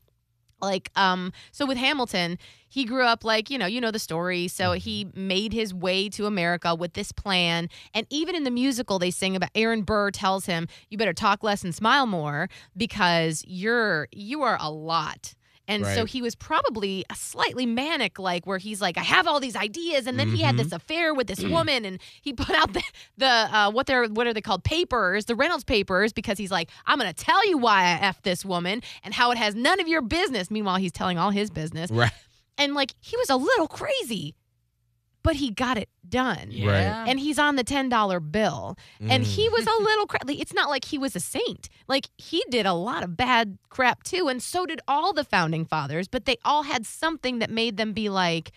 [0.62, 4.48] Like um so with Hamilton, he grew up like, you know, you know the story.
[4.48, 7.70] So he made his way to America with this plan.
[7.94, 11.42] And even in the musical they sing about Aaron Burr tells him, "You better talk
[11.42, 15.34] less and smile more because you're you are a lot."
[15.68, 19.40] And so he was probably a slightly manic, like where he's like, I have all
[19.40, 22.74] these ideas, and then he had this affair with this woman, and he put out
[22.74, 22.84] the
[23.18, 24.64] the uh, what they're what are they called?
[24.64, 28.44] Papers, the Reynolds papers, because he's like, I'm gonna tell you why I f this
[28.44, 30.52] woman and how it has none of your business.
[30.52, 32.12] Meanwhile, he's telling all his business, right,
[32.58, 34.36] and like he was a little crazy,
[35.24, 36.48] but he got it done.
[36.50, 37.06] Yeah.
[37.08, 39.28] And he's on the ten dollar bill, and Mm.
[39.28, 41.70] he was a little cra- like, It's not like he was a saint.
[41.88, 45.66] Like he did a lot of bad crap too, and so did all the founding
[45.66, 46.08] fathers.
[46.08, 48.52] But they all had something that made them be like,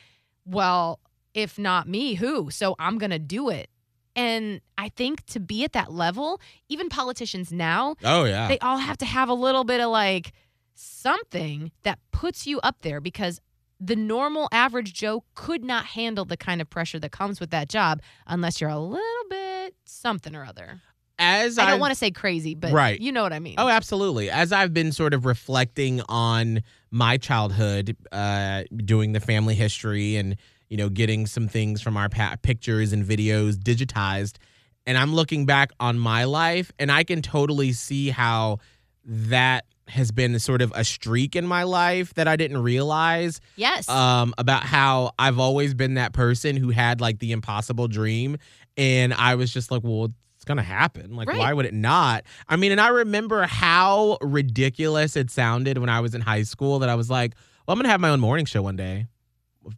[0.44, 1.00] "Well,
[1.34, 2.50] if not me, who?
[2.50, 3.68] So I'm gonna do it."
[4.16, 8.78] And I think to be at that level, even politicians now, oh yeah, they all
[8.78, 10.32] have to have a little bit of like
[10.74, 13.40] something that puts you up there because
[13.84, 17.68] the normal average Joe could not handle the kind of pressure that comes with that
[17.68, 20.80] job unless you're a little bit something or other.
[21.18, 23.00] as I don't I've- want to say crazy, but Right.
[23.00, 23.54] you know what I mean.
[23.58, 24.30] Oh, absolutely.
[24.30, 30.36] As I've been sort of reflecting on my childhood, uh, doing the family history and,
[30.68, 34.38] you know, getting some things from our pa- pictures and videos digitized,
[34.86, 38.58] and I'm looking back on my life, and I can totally see how
[39.04, 43.88] that has been sort of a streak in my life that I didn't realize yes.
[43.88, 48.38] um, about how I've always been that person who had like the impossible dream.
[48.76, 51.14] And I was just like, well, it's going to happen.
[51.16, 51.38] Like, Right.
[51.38, 52.24] why would it not?
[52.48, 56.78] I mean, and I remember how ridiculous it sounded when I was in high school
[56.80, 57.34] that I was like,
[57.66, 59.06] well, I'm going to have my own morning show one day.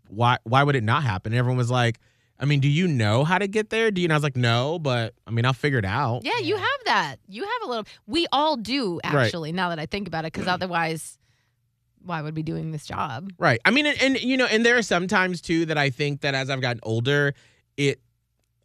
[0.08, 1.32] Why, why would it not happen?
[1.32, 1.98] And everyone was like,
[2.38, 3.90] I mean, do you know how to get there?
[3.90, 4.06] Do you?
[4.06, 6.22] And I was like, no, but I mean, I'll figure it out.
[6.24, 7.16] yeah, you have that.
[7.28, 7.86] You have a little.
[8.06, 9.26] We all do Right.
[9.26, 9.52] actually.
[9.52, 11.18] Now that I think about it, because otherwise,
[12.04, 13.32] why would we be doing this job?
[13.38, 13.60] Right.
[13.64, 16.20] I mean, and, and you know, and there are some times too that I think
[16.20, 17.34] that as I've gotten older,
[17.76, 18.00] it,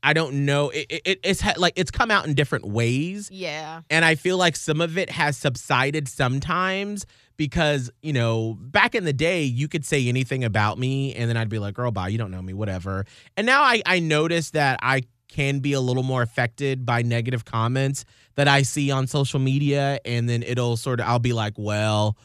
[0.03, 3.81] I don't know, it, it it's ha- like it's come out in different ways, Yeah.
[3.89, 7.05] and I feel like some of it has subsided sometimes
[7.41, 11.37] because you know back in the day you could say anything about me and then
[11.37, 13.03] I'd be like, girl, bye, you don't know me, whatever.
[13.35, 17.43] And now I I notice that I can be a little more affected by negative
[17.43, 21.53] comments that I see on social media, and then it'll sort of I'll be like,
[21.57, 22.15] well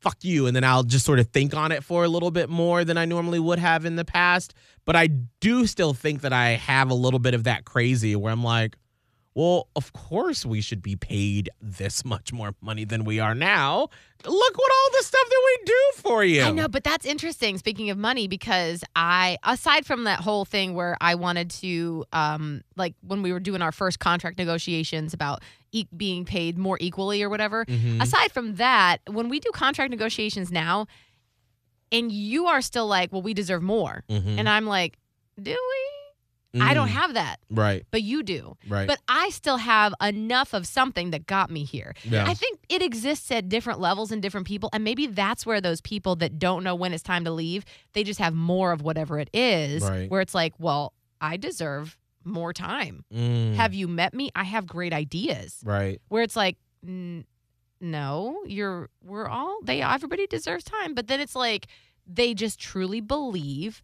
[0.00, 2.50] fuck you and then I'll just sort of think on it for a little bit
[2.50, 4.52] more than I normally would have in the past
[4.84, 8.30] but I do still think that I have a little bit of that crazy where
[8.30, 8.76] I'm like
[9.34, 13.88] well of course we should be paid this much more money than we are now
[14.24, 17.58] look what all the stuff that we do for you I know, but that's interesting.
[17.58, 22.62] Speaking of money, because I, aside from that whole thing where I wanted to, um,
[22.76, 27.22] like when we were doing our first contract negotiations about e- being paid more equally
[27.22, 27.66] or whatever.
[27.66, 28.02] Mhm.
[28.02, 30.86] Aside from that, when we do contract negotiations now,
[31.92, 34.38] and you are still like, well, we deserve more, Mhm.
[34.38, 34.96] and I'm like,
[35.40, 35.93] do we?
[36.60, 36.92] I don't Mm.
[36.92, 38.56] have that, right but you do.
[38.68, 41.94] right But I still have enough of something that got me here.
[42.04, 44.70] yeah I think it exists at different levels in different people.
[44.72, 48.04] And maybe that's where those people that don't know when it's time to leave, they
[48.04, 49.82] just have more of whatever it is.
[49.82, 50.10] Right.
[50.10, 53.04] Where it's like, well, I deserve more time.
[53.12, 53.54] Mm.
[53.54, 54.30] Have you met me?
[54.34, 55.58] I have great ideas.
[55.64, 57.24] right Where it's like, "N-
[57.80, 60.94] no, you're, we're all, they, everybody deserves time.
[60.94, 61.66] But then it's like,
[62.06, 63.82] they just truly believe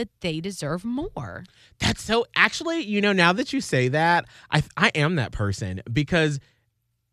[0.00, 1.44] that they deserve more.
[1.78, 5.82] That's so actually, you know, now that you say that, I I am that person
[5.92, 6.40] because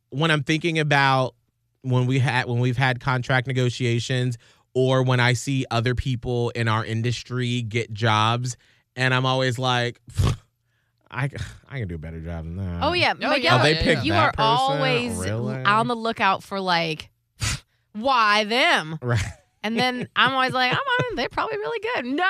[0.10, 1.36] when I'm thinking about
[1.82, 4.38] when we had when we've had contract negotiations
[4.74, 8.56] or when I see other people in our industry get jobs
[8.96, 10.00] and I'm always like
[11.12, 11.30] I
[11.70, 12.84] I can do a better job than that.
[12.84, 13.14] Oh, yeah.
[13.14, 14.44] Oh, Miguel, yeah, Oh, they yeah, picked you that are person?
[14.82, 15.64] always Really?
[15.64, 17.10] on the lookout for like
[17.94, 19.22] why them Right.
[19.64, 22.24] And then i'm always like i'm on they're probably really good no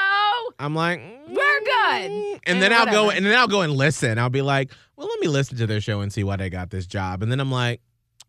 [0.59, 2.11] I'm like, We're good.
[2.11, 3.17] "Mm." And And then I'll go whatever.
[3.17, 4.17] and then I'll go and listen.
[4.17, 6.71] I'll be like, well, let me listen to their show and see why they got
[6.71, 7.21] this job.
[7.21, 7.79] And then I'm like,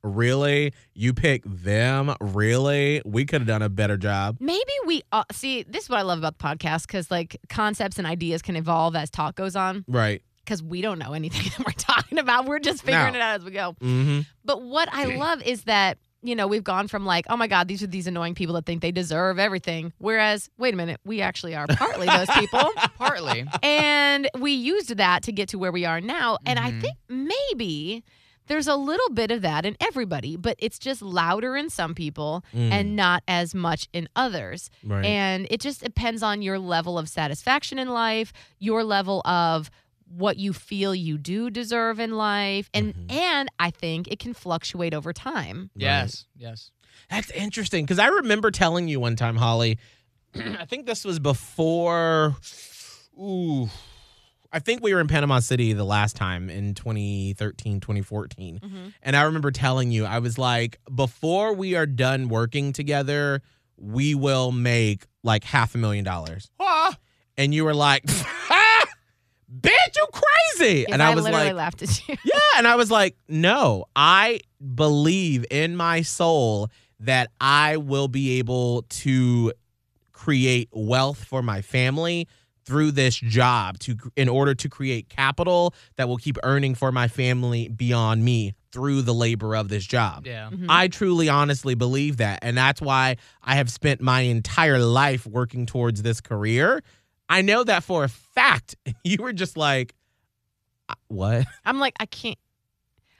[0.03, 0.74] really?
[0.94, 2.14] You pick them?
[2.20, 3.01] Really?
[3.07, 4.36] We could have done a better job.
[4.40, 7.99] maybe we uh, see this is what i love about the podcast because like concepts
[7.99, 10.22] and ideas can evolve as talk goes on Right.
[10.44, 13.18] because we don't know anything that we're talking about we're just figuring No.
[13.18, 14.20] it out as we go Mm-hmm.
[14.44, 17.68] but what i love is that you know we've gone from like oh my god
[17.68, 21.20] these are these annoying people that think they deserve everything whereas wait a minute we
[21.20, 23.44] actually are partly those people Partly.
[23.62, 26.38] and we used that to get to where we are now.
[26.44, 26.80] And I Mhm.
[26.80, 28.02] think maybe
[28.48, 32.42] there's a little bit of that in everybody, but it's just louder in some people
[32.54, 34.70] and not as much in others.
[34.84, 34.90] Mm.
[34.90, 35.04] right.
[35.04, 39.70] And it just depends on your level of satisfaction in life, your level of
[40.11, 43.12] what you feel you do deserve in life and Mhm.
[43.12, 45.70] and I think it can fluctuate over time.
[45.76, 46.24] Yes.
[46.36, 46.70] Yes.
[47.11, 49.78] That's interesting because I remember telling you one time, Holly.
[50.34, 52.36] I think this was before.
[53.18, 53.68] Ooh.
[54.50, 58.61] I think we were in Panama City the last time in 2013, 2014.
[58.61, 58.94] Mhm.
[59.02, 63.42] And I remember telling you, I was like, before we are done working together,
[63.76, 66.50] we will make like half a million dollars.
[67.36, 68.04] And you were like,
[68.50, 68.67] ah,
[69.53, 70.80] bitch, you crazy.
[70.80, 72.16] Yes, and I, was literally like, laughed at you.
[72.24, 72.38] yeah.
[72.57, 74.40] And I was like, no, I
[74.74, 76.70] believe in my soul
[77.01, 79.53] that I will be able to
[80.12, 82.26] create wealth for my family
[82.64, 87.09] through this job to in order to create capital that will keep earning for my
[87.09, 90.26] family beyond me through the labor of this job.
[90.26, 90.51] Yeah.
[90.51, 90.66] Mhm.
[90.68, 95.64] I truly honestly believe that and that's why I have spent my entire life working
[95.64, 96.82] towards this career.
[97.29, 98.76] I know that for a fact.
[99.05, 99.95] You were just like
[100.89, 101.47] "Uh, what?
[101.64, 102.39] I'm like, I can't.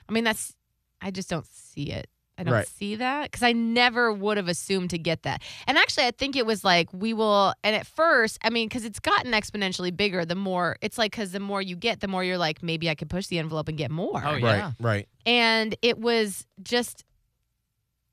[0.07, 0.55] I mean, that's.
[1.01, 2.07] I just don't see it.
[2.37, 2.67] I don't Right.
[2.67, 5.41] see that because I never would have assumed to get that.
[5.67, 7.53] And actually, I think it was like we will.
[7.63, 10.23] And at first, I mean, because it's gotten exponentially bigger.
[10.25, 12.95] The more it's like, because the more you get, the more you're like, maybe I
[12.95, 14.21] could push the envelope and get more.
[14.25, 14.71] Oh, Right, yeah.
[14.79, 15.07] right.
[15.25, 17.03] And it was just,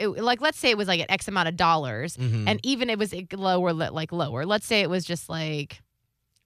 [0.00, 2.48] it, like, let's say it was like an X amount of dollars, Mhm.
[2.48, 4.44] and even it was lower, like lower.
[4.44, 5.80] Let's say it was just like,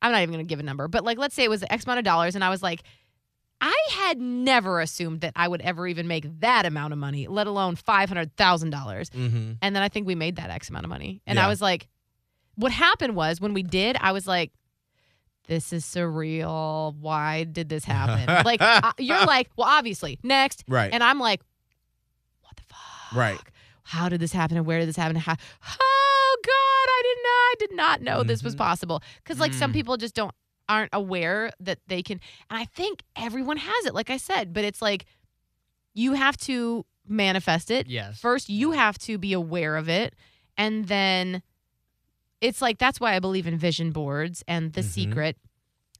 [0.02, 1.84] I'm not even going to give a number, but like, let's say it was X
[1.84, 2.82] amount of dollars, and I was like,
[3.60, 7.46] I had never assumed that I would ever even make that amount of money, let
[7.46, 9.10] alone five hundred thousand dollars.
[9.10, 9.58] Mhm.
[9.60, 11.44] And then I think we made that X amount of money, and Yeah.
[11.44, 11.86] I was like,
[12.54, 14.52] what happened was when we did, I was like.
[15.46, 16.94] This is surreal.
[16.94, 18.24] Why did this happen?
[18.44, 20.90] like uh, you're like, well, obviously, next, Right.
[20.92, 21.40] and I'm like,
[22.42, 23.18] what the fuck?
[23.18, 23.38] Right.
[23.82, 25.16] How did this happen and where did this happen?
[25.16, 25.78] How, God,
[26.88, 28.58] I did not I did not know this was Mhm.
[28.58, 29.02] possible.
[29.24, 29.74] Cause like some Mm.
[29.74, 30.34] people just don't
[30.68, 34.64] aren't aware that they can and I think everyone has it, like I said, but
[34.64, 35.04] it's like
[35.94, 37.88] you have to manifest it.
[37.88, 38.20] Yes.
[38.20, 40.14] First, you have to be aware of it.
[40.56, 41.42] And then
[42.40, 44.84] it's like that's why I believe in vision boards and the Mhm.
[44.84, 45.36] secret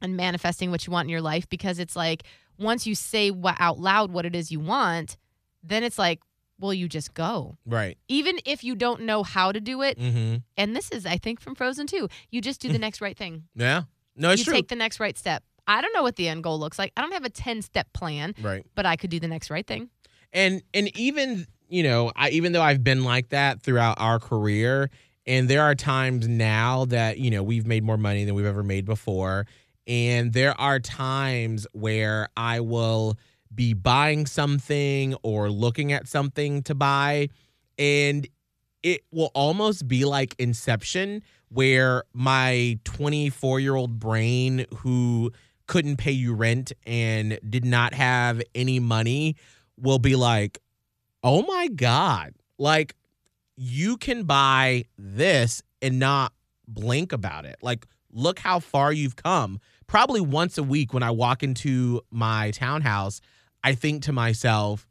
[0.01, 2.23] and manifesting what you want in your life because it's like
[2.59, 5.17] once you say wha- out loud what it is you want,
[5.63, 6.21] then it's like,
[6.61, 7.57] well, you just go.
[7.67, 7.97] Right.
[8.09, 10.37] Even if you don't know how to do it, Mm-hmm.
[10.57, 13.45] and this is, I think, from Frozen too, you just do the next right thing.
[13.55, 13.83] Yeah.
[14.17, 14.53] No, it's true.
[14.53, 14.59] you true.
[14.63, 15.43] take the next right step.
[15.67, 16.93] I don't know what the end goal looks like.
[16.97, 18.65] I don't have a 10 step plan, right.
[18.75, 19.89] but I could do the next right thing.
[20.33, 24.91] and and even you know i even though i've been like that throughout our career
[25.27, 28.63] and there are times now that you know we've made more money than we've ever
[28.65, 29.47] made before
[29.87, 33.17] and there are times where i will
[33.55, 37.29] be buying something or looking at something to buy
[37.79, 38.29] and
[38.83, 45.33] it will almost be like inception where my 24 year old brain who
[45.67, 49.37] couldn't pay you rent and did not have any money
[49.79, 50.59] will be like,
[51.23, 52.97] oh my God, like
[53.57, 56.33] you can buy this and not
[56.67, 57.57] blink about it.
[57.63, 59.61] Like, look how far you've come.
[59.87, 63.21] Probably once a week when I walk into my townhouse,
[63.63, 64.87] I think to myself,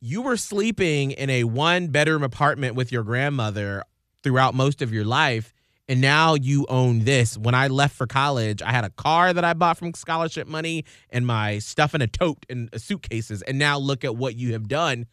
[0.00, 3.84] you were sleeping in a one bedroom apartment with your grandmother
[4.22, 5.52] throughout most of your life.
[5.88, 7.36] And now you own this.
[7.36, 10.84] When I left for college, I had a car that I bought from scholarship money
[11.10, 13.42] and my stuff in a tote and suitcases.
[13.42, 15.06] And now look at what you have done.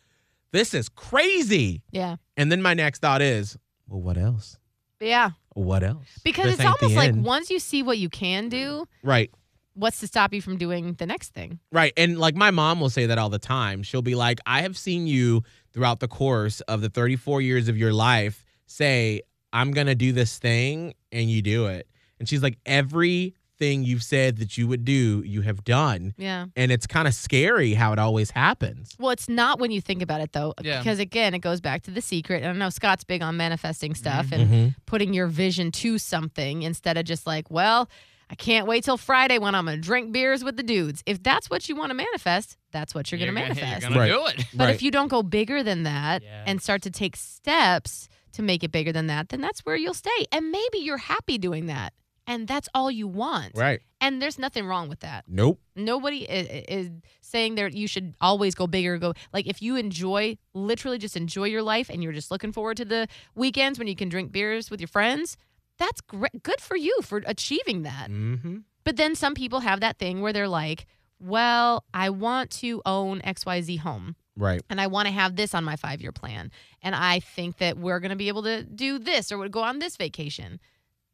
[0.52, 1.84] This is crazy.
[1.92, 2.16] Yeah.
[2.38, 4.58] And then my next thought is, well, what else?
[5.00, 5.32] Yeah.
[5.54, 6.08] What else?
[6.24, 9.32] Because This it's almost like once you see what you can do, Right.
[9.74, 11.59] What's to stop you from doing the next thing?
[11.72, 11.93] Right.
[11.95, 13.84] And like my mom will say that all the time.
[13.84, 17.78] She'll be like, I have seen you throughout the course of the 34 years of
[17.78, 19.22] your life say,
[19.53, 21.88] I'm going to do this thing, and you do it.
[22.20, 26.13] And she's like, everything you've said that you would do, you have done.
[26.17, 26.45] Yeah.
[26.55, 28.95] And it's kind of scary how it always happens.
[28.99, 30.80] Well, it's not when you think about it though, Yeah.
[30.80, 32.43] because again, it goes back to the secret.
[32.43, 34.76] And I know Scott's big on manifesting stuff and Mhm.
[34.86, 37.89] putting your vision to something instead of just like, well,
[38.32, 41.02] I can't wait till Friday when I'm going to drink beers with the dudes.
[41.08, 43.82] If that's what you want to manifest, that's what you're, going to manifest.
[43.82, 44.08] You're gonna Right.
[44.12, 44.46] do it.
[44.54, 44.76] but Right.
[44.76, 46.44] if you don't go bigger than that Yeah.
[46.46, 49.96] and start to take steps to make it bigger than that, then that's where you'll
[49.96, 50.26] stay.
[50.32, 51.94] And maybe you're happy doing that.
[52.28, 53.54] And that's all you want.
[53.56, 53.82] Right.
[54.00, 55.24] And there's nothing wrong with that.
[55.28, 55.60] Nope.
[55.76, 59.00] Nobody is, is saying that you should always go bigger.
[59.00, 62.78] Go like if you enjoy, literally just enjoy your life, and you're just looking forward
[62.78, 65.38] to the weekends when you can drink beers with your friends.
[65.80, 66.44] That's great.
[66.44, 68.10] Good for you for achieving that.
[68.10, 68.58] Mm-hmm.
[68.84, 70.86] But then some people have that thing where they're like,
[71.20, 74.62] "Well, I want to own X Y Z home, Right.
[74.70, 76.52] and I want to have this on my five year plan,
[76.82, 79.80] and I think that we're going to be able to do this or go on
[79.80, 80.60] this vacation."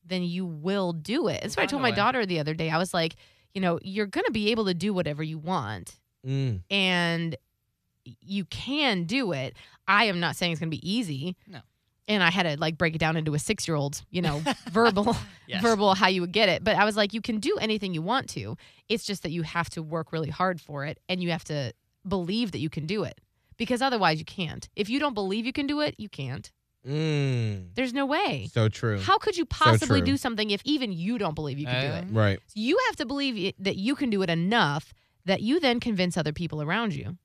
[0.07, 1.41] Then you will do it.
[1.41, 1.95] That's what I told my way.
[1.95, 2.69] daughter the other day.
[2.69, 3.15] I was like,
[3.55, 6.61] you know, you're going to be able to do whatever you want Mm.
[6.69, 7.35] and
[8.21, 9.55] you can do it.
[9.87, 11.35] I am not saying it's going to be easy.
[11.47, 11.61] No.
[12.07, 14.41] And I had to like break it down into a six year old, you know,
[14.71, 15.15] verbal,
[15.47, 15.61] Yes.
[15.61, 16.63] verbal how you would get it.
[16.63, 18.57] But I was like, you can do anything you want to.
[18.89, 21.73] It's just that you have to work really hard for it and you have to
[22.07, 23.19] believe that you can do it
[23.57, 24.69] because otherwise you can't.
[24.75, 26.51] If you don't believe you can do it, you can't.
[26.87, 27.69] Mm.
[27.73, 28.47] There's no way.
[28.53, 28.99] So true.
[28.99, 30.05] How could you possibly true.
[30.05, 32.05] do something if even you don't believe you can do Uh, it?
[32.11, 32.39] Right.
[32.53, 34.93] You have to believe it, that you can do it enough
[35.25, 37.17] that you then convince other people around you.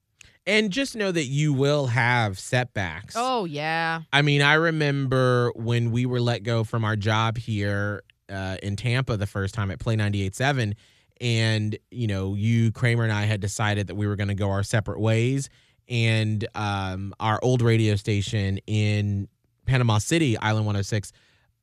[0.47, 3.15] And just know that you will have setbacks.
[3.17, 4.03] Oh, yeah.
[4.13, 8.77] I mean, I remember when we were let go from our job here uh, in
[8.77, 10.75] Tampa the first time at Play 98.7.
[11.21, 14.51] And, you know, you, Kramer, and I had decided that we were going to go
[14.51, 15.51] our separate ways.
[15.89, 19.29] And um, our old radio station in
[19.67, 21.13] Panama City, Island 106,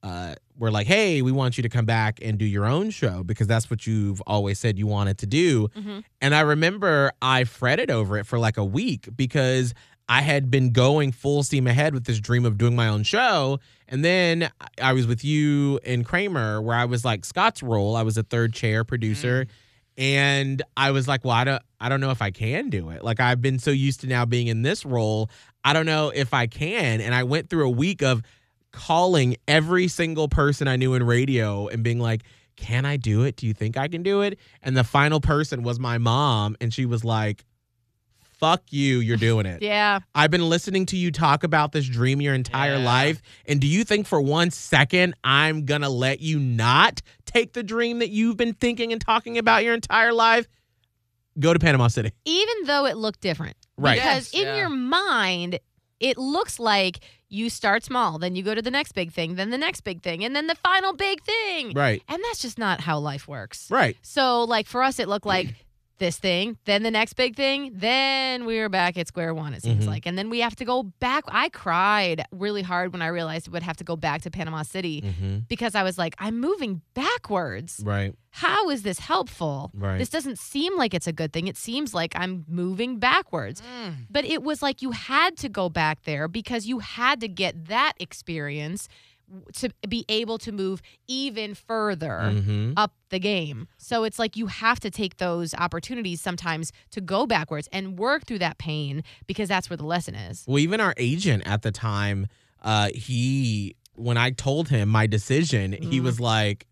[0.03, 3.23] uh, were like, hey, we want you to come back and do your own show
[3.23, 5.67] because that's what you've always said you wanted to do.
[5.69, 6.03] Mhm.
[6.21, 9.73] And I remember I fretted over it for like a week because
[10.09, 13.59] I had been going full steam ahead with this dream of doing my own show.
[13.89, 14.49] And then
[14.81, 17.95] I was with you and Kramer, where I was like Scott's role.
[17.95, 19.47] I was a third chair producer.
[19.97, 23.03] And I was like, well, I don't, I don't know if I can do it.
[23.03, 25.29] Like I've been so used to now being in this role.
[25.63, 27.01] I don't know if I can.
[27.01, 28.21] And I went through a week of
[28.77, 32.21] calling every single person I knew in radio and being like,
[32.55, 33.35] can I do it?
[33.35, 34.37] Do you think I can do it?
[34.61, 36.55] And the final person was my mom.
[36.61, 37.43] And she was like,
[38.39, 39.61] fuck you, you're doing it.
[39.67, 39.99] Yeah.
[40.13, 42.85] I've been listening to you talk about this dream your entire Yeah.
[42.85, 43.21] life.
[43.47, 47.63] And do you think for one second I'm going to let you not take the
[47.63, 50.47] dream that you've been thinking and talking about your entire life?
[51.39, 52.11] Go to Panama City.
[52.25, 53.55] Even though it looked different.
[53.77, 53.95] Right.
[53.95, 54.57] Because Yes, in yeah.
[54.57, 55.59] your mind,
[55.99, 56.99] it looks like
[57.29, 60.01] you start small, then you go to the next big thing, then the next big
[60.01, 61.73] thing, and then the final big thing.
[61.73, 62.01] Right.
[62.07, 63.69] And that's just not how life works.
[63.69, 63.97] Right.
[64.01, 65.65] So, like for us, it looked like
[65.97, 69.53] this thing, then the next big thing, then we were back at square one.
[69.53, 69.87] It seems Mhm.
[69.87, 71.23] like, and then we have to go back.
[71.27, 74.61] I cried really hard when I realized we would have to go back to Panama
[74.63, 75.37] City Mm-hmm.
[75.47, 77.81] because I was like, I'm moving backwards.
[77.83, 78.13] Right.
[78.29, 79.71] How is this helpful?
[79.73, 79.97] Right.
[79.97, 81.47] This doesn't seem like it's a good thing.
[81.47, 83.61] It seems like I'm moving backwards.
[83.61, 84.05] Mm.
[84.11, 87.65] But it was like you had to go back there because you had to get
[87.65, 88.87] that experience
[89.55, 92.73] to be able to move even further Mm-hmm.
[92.77, 93.67] up the game.
[93.77, 98.25] So it's like you have to take those opportunities sometimes to go backwards and work
[98.25, 100.43] through that pain because that's where the lesson is.
[100.47, 102.27] Well, even our agent at the time,
[102.61, 106.03] uh, he when I told him my decision, he Mhm.
[106.03, 106.67] was like,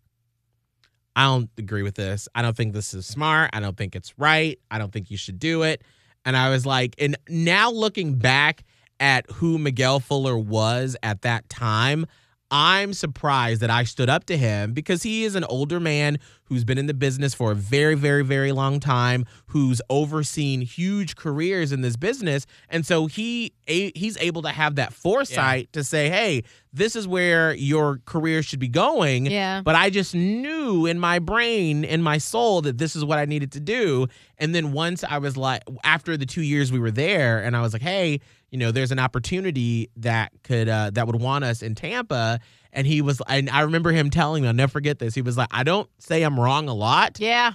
[1.14, 2.28] I don't agree with this.
[2.34, 3.50] I don't think this is smart.
[3.52, 4.58] I don't think it's right.
[4.70, 5.82] I don't think you should do it.
[6.24, 8.64] And I was like, and now looking back
[9.00, 12.06] at who Miguel Fuller was at that time,
[12.50, 16.64] I'm surprised that I stood up to him because he is an older man who's
[16.64, 21.72] been in the business for a very, very, very long time, who's overseen huge careers
[21.72, 26.44] in this business, and so he he's able to have that foresight to say, "Hey,
[26.72, 29.62] this is where your career should be going." Yeah.
[29.62, 33.24] But I just knew in my brain, in my soul, that this is what I
[33.24, 34.06] needed to do.
[34.38, 37.60] And then once I was like, after the two years we were there, and I
[37.60, 38.20] was like, hey,
[38.50, 42.38] you know, there's an opportunity that could uh, that would want us in Tampa.
[42.72, 45.14] And he was, and I remember him telling me, I'll never forget this.
[45.14, 47.52] He was like, I don't say I'm wrong a lot, Yeah.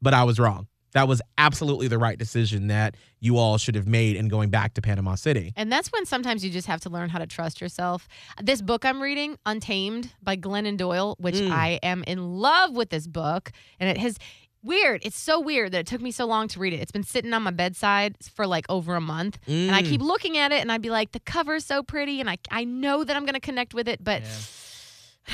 [0.00, 0.68] but I was wrong.
[0.92, 4.74] That was absolutely the right decision that you all should have made in going back
[4.74, 5.52] to Panama City.
[5.56, 8.06] And that's when sometimes you just have to learn how to trust yourself.
[8.42, 11.50] This book I'm reading, Untamed by Glennon Doyle, which Mm.
[11.50, 13.52] I am in love with this book.
[13.80, 14.18] And it has
[14.62, 15.00] weird.
[15.04, 16.80] It's so weird that it took me so long to read it.
[16.80, 19.38] It's been sitting on my bedside for like over a month.
[19.46, 19.88] And I Mm.
[19.88, 22.64] keep looking at it and I'd be like, the cover's so pretty and I I
[22.64, 24.28] know that I'm gonna connect with it, but Yeah.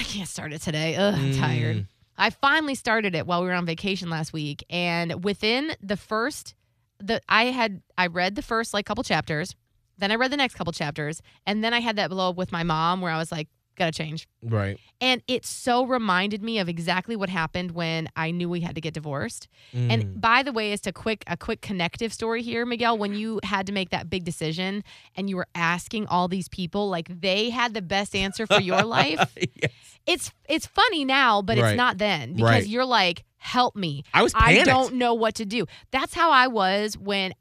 [0.00, 0.96] I can't start it today.
[0.96, 1.76] Ugh, I'm tired.
[1.78, 1.86] Mm.
[2.16, 6.54] I finally started it while we were on vacation last week, and within the first,
[6.98, 9.54] the I had I read the first like couple chapters,
[9.98, 12.50] then I read the next couple chapters, and then I had that blow up with
[12.50, 13.48] my mom where I was like,
[13.78, 14.78] gotta change, Right.
[15.00, 18.80] and it so reminded me of exactly what happened when I knew we had to
[18.80, 19.48] get divorced.
[19.74, 19.92] Mm.
[19.92, 22.98] And by the way, it's to quick a quick connective story here, Miguel.
[22.98, 24.84] When you had to make that big decision
[25.16, 28.82] and you were asking all these people, like they had the best answer for your
[28.98, 29.34] life.
[29.62, 29.70] Yes.
[30.06, 31.70] It's it's funny now, but Right.
[31.70, 32.66] it's not then because Right.
[32.66, 34.02] you're like, help me.
[34.14, 35.66] I was I don't know what to do.
[35.90, 37.32] That's how I was when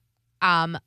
[0.41, 0.77] um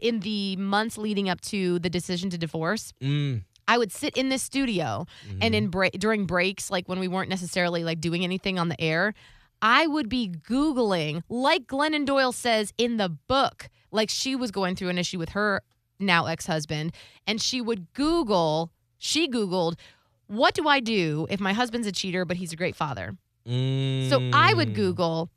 [0.00, 2.92] in the months leading up to the decision to divorce.
[3.02, 3.42] Mm.
[3.68, 5.06] I would sit in this studio
[5.40, 8.80] and in break during breaks, like when we weren't necessarily like doing anything on the
[8.80, 9.14] air,
[9.62, 14.74] I would be Googling, like Glennon Doyle says in the book, like she was going
[14.76, 15.62] through an issue with her
[16.00, 16.92] now ex husband,
[17.26, 19.78] and she would Google, she Googled,
[20.26, 23.16] what do I do if my husband's a cheater, but he's a great father?
[23.44, 24.74] So I would Mm.
[24.74, 25.30] Google,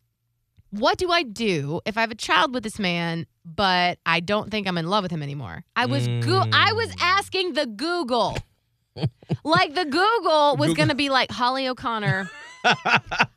[0.71, 4.51] what do I do if I have a child with this man, but I don't
[4.51, 5.63] think I'm in love with him anymore?
[5.75, 7.01] I was go- I was Mm.
[7.01, 8.37] asking the Google.
[9.43, 12.29] like the Google was going to be like Holly O'Connor.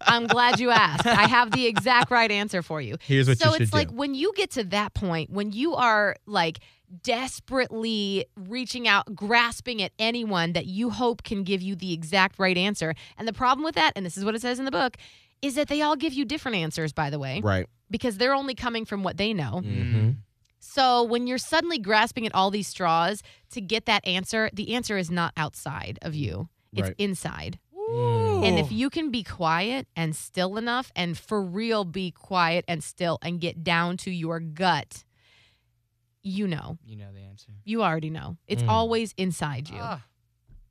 [0.00, 1.04] I'm glad you asked.
[1.06, 2.96] I have the exact right answer for you.
[3.00, 3.94] Here's what so you should it's like do.
[3.94, 6.60] when you get to that point, when you are like
[7.02, 12.56] desperately reaching out, grasping at anyone that you hope can give you the exact right
[12.56, 12.94] answer.
[13.18, 14.96] And the problem with that, and this is what it says in the book,
[15.42, 17.66] is that they all give you different answers, by the way, Right.
[17.90, 19.62] because they're only coming from what they know.
[19.64, 20.10] Mm-hmm.
[20.60, 23.22] So when you're suddenly grasping at all these straws
[23.52, 26.94] to get that answer, the answer is not outside of you, it's Right.
[26.98, 27.58] inside.
[27.90, 28.46] Mm.
[28.46, 32.82] And if you can be quiet and still enough, and for real be quiet and
[32.84, 35.04] still and get down to your gut,
[36.22, 36.78] you know.
[36.84, 37.52] You know the answer.
[37.64, 38.36] You already know.
[38.46, 38.68] It's Mm.
[38.68, 39.78] always inside you.
[39.80, 40.02] Ah.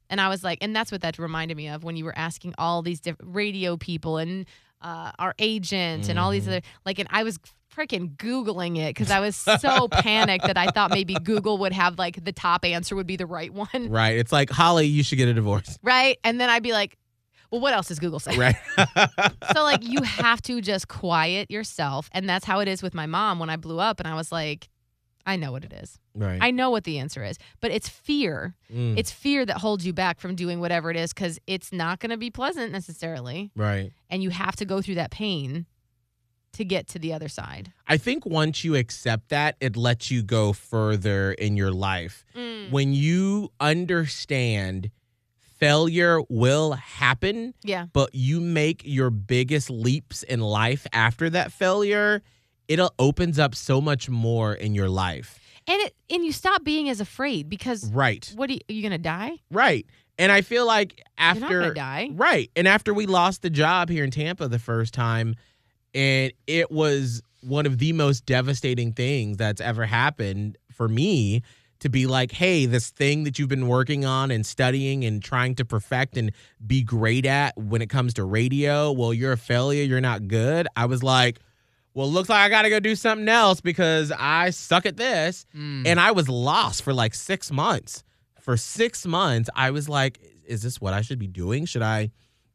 [0.10, 2.54] And I was like, and that's what that reminded me of when you were asking
[2.58, 4.46] all these different radio people and
[4.82, 6.50] uh, our agent and all these Mhm.
[6.50, 7.40] other like, and I was
[7.76, 11.98] freaking Googling it because I was so panicked that I thought maybe Google would have
[12.00, 13.68] like the top answer would be the right one.
[13.90, 14.18] Right.
[14.18, 15.78] It's like, Holly, you should get a divorce.
[15.84, 16.18] Right.
[16.24, 16.98] And then I'd be like,
[17.52, 18.38] well, what else does Google say?
[18.38, 18.56] Right.
[19.54, 22.10] So, like, you have to just quiet yourself.
[22.12, 24.00] And that's how it is with my mom when I blew up.
[24.00, 24.68] And I was like,
[25.28, 26.00] I know what it is.
[26.16, 26.40] right.
[26.42, 27.38] I know what the answer is.
[27.60, 28.56] But it's fear.
[28.74, 32.00] Mm, It's fear that holds you back from doing whatever it is because it's not
[32.00, 33.52] going to be pleasant necessarily.
[33.56, 33.92] right.
[34.10, 35.66] And you have to go through that pain
[36.54, 37.72] to get to the other side.
[37.88, 42.26] I think once you accept that, it lets you go further in your life.
[42.36, 42.72] Mm.
[42.72, 44.90] When you understand
[45.60, 47.88] failure will happen, Yeah.
[47.94, 52.22] but you make your biggest leaps in life after that failure,
[52.68, 55.40] it opens up so much more in your life.
[55.68, 58.32] And it and you stop being as afraid because Right.
[58.36, 59.34] what are you, are you gonna die?
[59.52, 59.86] Right.
[60.18, 62.10] And I feel like after die.
[62.14, 62.50] Right.
[62.56, 65.36] And after we lost the job here in Tampa the first time,
[65.94, 71.44] and it was one of the most devastating things that's ever happened for me
[71.80, 75.54] to be like, hey, this thing that you've been working on and studying and trying
[75.56, 76.32] to perfect and
[76.66, 80.68] be great at when it comes to radio, well, you're a failure, you're not good.
[80.76, 81.40] I was like,
[81.98, 85.48] well, looks like I got to go do something else because I suck at this.
[85.56, 85.88] Mm.
[85.88, 88.04] And I was lost for like six months.
[88.40, 91.66] For six months, I was like, is this what I should be doing?
[91.66, 92.12] Should I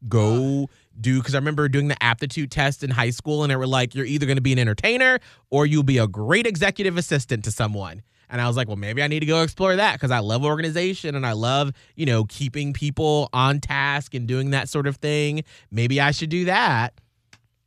[0.07, 0.69] go
[0.99, 1.17] do?
[1.17, 4.05] Because I remember doing the aptitude test in high school, and they were like, you're
[4.05, 5.19] either going to be an entertainer
[5.51, 8.01] or you'll be a great executive assistant to someone.
[8.29, 10.45] And I was like, well, maybe I need to go explore that because I love
[10.45, 14.95] organization and I love, you know, keeping people on task and doing that sort of
[14.95, 15.43] thing.
[15.69, 16.93] Maybe I should do that.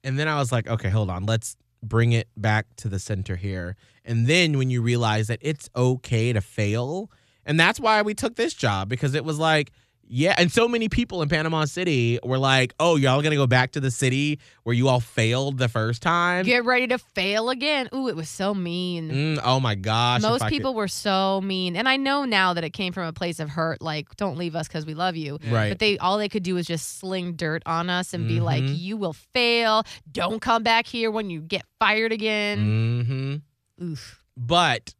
[0.03, 1.27] And then I was like, okay, hold on.
[1.27, 1.57] Let's
[1.89, 3.76] bring it back to the center here.
[4.05, 7.11] And then when you realize that it's okay to fail,
[7.45, 9.72] and that's why we took this job because it was like,
[10.09, 13.72] yeah, and so many people in Panama City were like, "Oh, y'all gonna go back
[13.72, 17.88] to the city where you all failed the first time?" Get ready to fail again.
[17.94, 19.11] Ooh, it was so mean.
[19.11, 20.22] Mm, oh my gosh!
[20.22, 21.76] Most I could- people were so mean.
[21.76, 24.54] And I know now that it came from a place of hurt, like, don't leave
[24.54, 25.38] us because we love you.
[25.48, 25.70] right?
[25.70, 28.62] But they all they could do was just sling dirt on us and be like,
[28.64, 28.78] Mhm.
[28.78, 29.82] You will fail.
[30.12, 33.42] Don't come back here when you get fired again.
[33.78, 34.22] hmm Oof.
[34.36, 34.94] but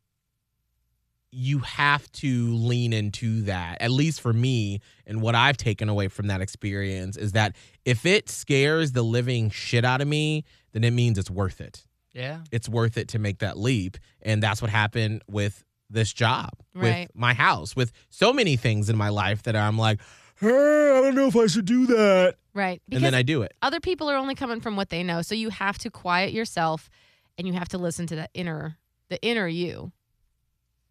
[1.33, 6.09] you have to lean into that at least for me and what i've taken away
[6.09, 7.55] from that experience is that
[7.85, 11.85] if it scares the living shit out of me then it means it's worth it
[12.13, 12.39] yeah.
[12.53, 17.09] it's worth it to make that leap and that's what happened with this job Right.
[17.09, 20.01] with my house with so many things in my life that i'm like
[20.41, 22.81] hey i don't know if i should do that Right.
[22.91, 25.21] and then i do it other people are only coming from what they know.
[25.23, 26.89] So you have to quiet yourself
[27.37, 28.79] and you have to listen to that inner
[29.11, 29.93] the inner you.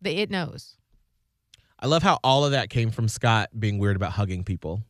[0.06, 0.78] The it knows.
[1.80, 4.82] i love how all of that came from scott being weird about hugging people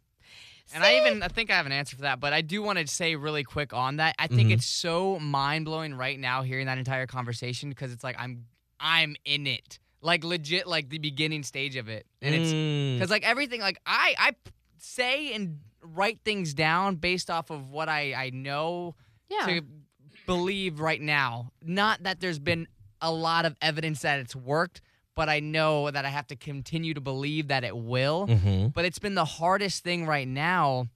[0.74, 2.80] And I even I think I have an answer for that, but I do want
[2.80, 4.16] to say really quick on that.
[4.18, 4.53] I think Mhm.
[4.55, 8.45] it's so mind blowing right now hearing that entire conversation because it's like I'm
[8.80, 12.95] I'm in it, like legit, like the beginning stage of it, and it's Mm.
[12.95, 17.70] because like everything, like I I p- say and write things down based off of
[17.70, 18.95] what I I know
[19.30, 19.45] Yeah.
[19.45, 19.61] to
[20.26, 21.51] believe right now.
[21.61, 22.68] Not that there's been
[23.01, 24.82] a lot of evidence that it's worked,
[25.16, 28.28] but I know that I have to continue to believe that it will.
[28.28, 28.74] Mhm.
[28.74, 30.88] But it's been the hardest thing right now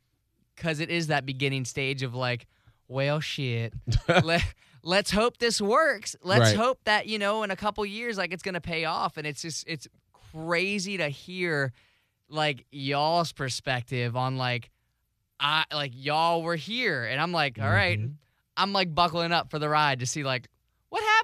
[0.55, 2.45] because it is that beginning stage of like,
[2.87, 3.73] well, shit.
[4.23, 4.43] Let,
[4.83, 6.15] let's hope this works.
[6.21, 6.55] Let's Right.
[6.57, 9.15] hope that, you know, in a couple years, like it's going to pay off.
[9.17, 9.87] And it's just, it's
[10.33, 11.71] crazy to hear
[12.27, 14.69] like y'all's perspective on like,
[15.39, 17.05] I like y'all were here.
[17.05, 18.15] And I'm like, all right, Mhm.
[18.57, 20.49] I'm like buckling up for the ride to see like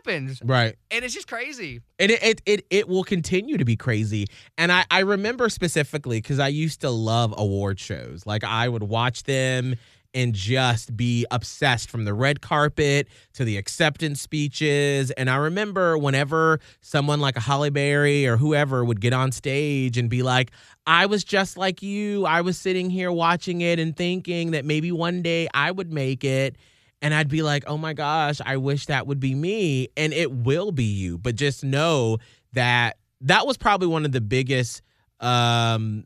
[0.06, 0.42] happens.
[0.44, 0.76] right.
[0.92, 1.82] And it's just crazy.
[2.00, 4.28] and it, it it it will continue to be crazy.
[4.58, 8.26] And i i remember specifically because i used to love award shows.
[8.26, 9.76] Like i would watch them
[10.14, 15.12] and just be obsessed from the red carpet to the acceptance speeches.
[15.12, 19.98] And i remember whenever someone like a Halle Berry or whoever would get on stage
[19.98, 20.52] and be like
[20.88, 22.26] i was just like you.
[22.26, 26.24] I was sitting here watching it and thinking that maybe one day i would make
[26.24, 26.56] it
[27.02, 29.90] and I'd be like, oh my gosh, I wish that would be me.
[29.98, 31.18] And it will be you.
[31.18, 32.18] But just know
[32.54, 34.82] that that was probably one of the biggest
[35.20, 36.06] um,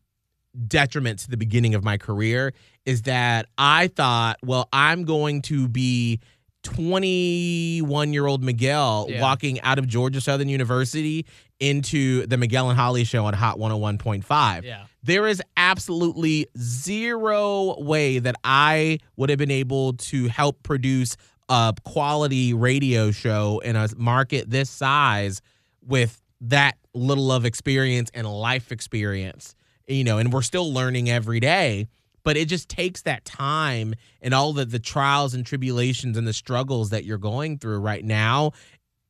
[0.57, 2.53] detriments to the beginning of my career
[2.85, 6.19] is that I thought, well, I'm going to be
[6.63, 9.21] 21 year old Miguel Yeah.
[9.21, 11.25] walking out of Georgia Southern University
[11.59, 14.85] into the Miguel and Holly show on Hot 101.5 Yeah.
[15.03, 21.15] There is absolutely zero way that I would have been able to help produce
[21.47, 25.41] a quality radio show in a market this size
[25.81, 29.55] with that little of experience and life experience.
[29.87, 31.87] You know, and we're still learning every day.
[32.23, 36.33] but it just takes that time and all the the trials and tribulations and the
[36.33, 38.51] struggles that you're going through right now.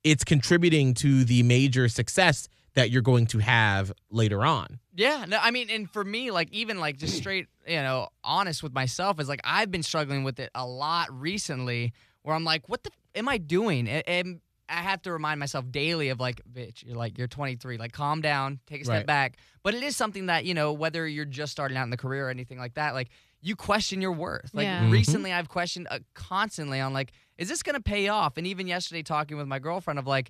[0.03, 4.79] It's contributing to the major success that you're going to have later on.
[4.99, 8.61] Yeah, no, I mean, and for me, like even like just straight, you know, honest
[8.61, 11.93] with myself is like I've been struggling with it a lot recently.
[12.23, 13.87] Where I'm like, what the f- am I doing?
[13.87, 17.93] And I have to remind myself daily of like, bitch, you're like you're 23, like
[17.93, 19.05] calm down, take a step Right.
[19.05, 19.37] back.
[19.63, 22.27] But it is something that you know, whether you're just starting out in the career
[22.27, 23.07] or anything like that, like
[23.41, 24.51] you question your worth.
[24.53, 24.83] Like Yeah.
[24.83, 24.91] Mhm.
[24.91, 28.35] recently, I've questioned uh, constantly on like, is this gonna pay off?
[28.35, 30.29] And even yesterday, talking with my girlfriend of like.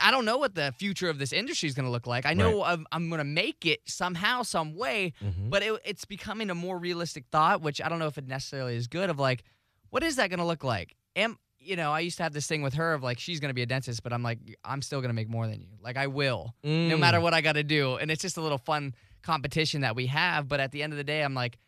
[0.00, 2.26] I don't know what the future of this industry is going to look like.
[2.26, 5.50] I know I'm, I'm going to make it somehow, some way, Mhm.
[5.50, 8.76] but it, it's becoming a more realistic thought, which I don't know if it necessarily
[8.76, 9.10] is good.
[9.10, 9.44] Of like,
[9.90, 10.96] what is that going to look like?
[11.16, 11.92] Am you know?
[11.92, 13.66] I used to have this thing with her of like, she's going to be a
[13.66, 15.68] dentist, but I'm like, I'm still going to make more than you.
[15.80, 16.98] Like I will, no Mm.
[16.98, 17.96] matter what I got to do.
[17.96, 20.48] And it's just a little fun competition that we have.
[20.48, 21.58] But at the end of the day, I'm like,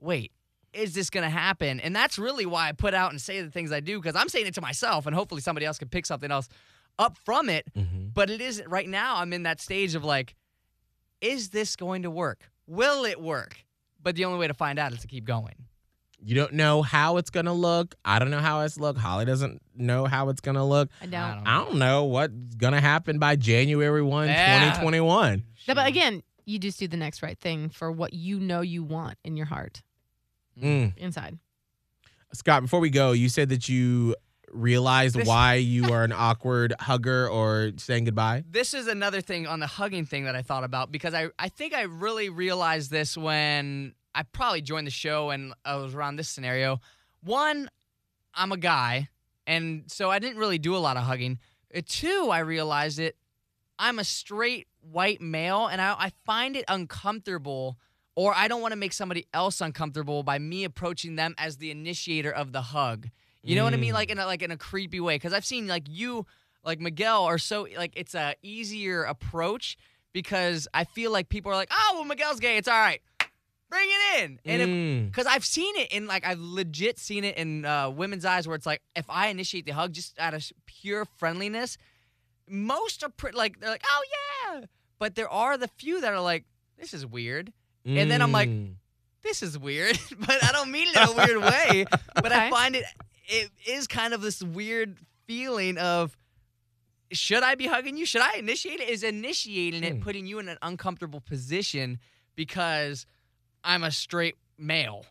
[0.00, 0.32] wait.
[0.72, 1.78] Is this going to happen?
[1.78, 4.28] And that's really why I put out and say the things I do because I'm
[4.28, 6.48] saying it to myself, and hopefully somebody else can pick something else
[6.98, 7.66] up from it.
[7.76, 8.12] Mhm.
[8.14, 9.16] But it is right now.
[9.16, 10.34] I'm in that stage of like,
[11.20, 12.50] is this going to work?
[12.66, 13.58] Will it work?
[14.02, 15.54] But the only way to find out is to keep going.
[16.26, 17.94] You don't know how it's gonna look.
[18.04, 18.96] I don't know how it's look.
[18.96, 20.88] Holly doesn't know how it's gonna look.
[21.02, 21.20] I don't.
[21.20, 24.58] I don't I don't know what's gonna happen by January 1, Yeah.
[24.60, 25.44] 2021.
[25.68, 28.82] No, but again, you just do the next right thing for what you know you
[28.84, 29.82] want in your heart
[30.58, 30.96] Mm.
[30.96, 31.38] inside.
[32.32, 34.14] Scott, before we go, you said that you
[34.54, 38.44] realized This- why you are an awkward hugger or saying goodbye.
[38.48, 41.48] This is another thing on the hugging thing that I thought about because I, I
[41.48, 46.16] think I really realized this when I probably joined the show and I was around
[46.16, 46.80] this scenario.
[47.22, 47.68] One,
[48.34, 49.08] I'm a guy,
[49.46, 51.38] and so I didn't really do a lot of hugging.
[51.74, 53.16] Uh, Two, I realized it.
[53.78, 57.76] I'm a straight white male, and I, I find it uncomfortable,
[58.14, 61.70] or I don't want to make somebody else uncomfortable by me approaching them as the
[61.70, 63.08] initiator of the hug.
[63.44, 63.90] You know what I mean?
[63.92, 63.94] Mm.
[63.94, 65.16] Like in a, like in a creepy way.
[65.16, 66.26] Because I've seen like you,
[66.64, 69.76] like Miguel, are so like it's a easier approach
[70.12, 72.56] because I feel like people are like, oh, well, Miguel's gay.
[72.56, 73.00] It's all right.
[73.70, 74.40] Bring it in.
[74.44, 75.06] And if Mm.
[75.10, 78.54] because I've seen it in like I've legit seen it in uh, women's eyes where
[78.56, 81.76] it's like if I initiate the hug just out of pure friendliness,
[82.48, 84.02] most are pre- like they're like oh
[84.54, 84.60] yeah,
[84.98, 86.44] but there are the few that are like
[86.78, 87.52] this is weird,
[87.84, 88.74] and then I'm like Mm.
[89.22, 92.76] this is weird, but I don't mean it in a weird way, but I find
[92.76, 92.84] it
[93.26, 96.16] it is kind of this weird feeling of
[97.12, 98.06] should I be hugging you?
[98.06, 98.88] Should I initiate it?
[98.88, 100.00] Is initiating it Hmm.
[100.00, 101.98] putting you in an uncomfortable position
[102.34, 103.06] because
[103.62, 105.06] I'm a straight male?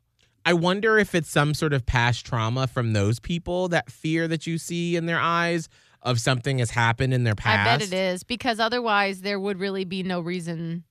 [0.46, 4.46] I wonder if it's some sort of past trauma from those people, that fear that
[4.46, 5.70] you see in their eyes
[6.02, 7.60] of something has happened in their past.
[7.62, 10.84] I bet it is because otherwise there would really be no reason.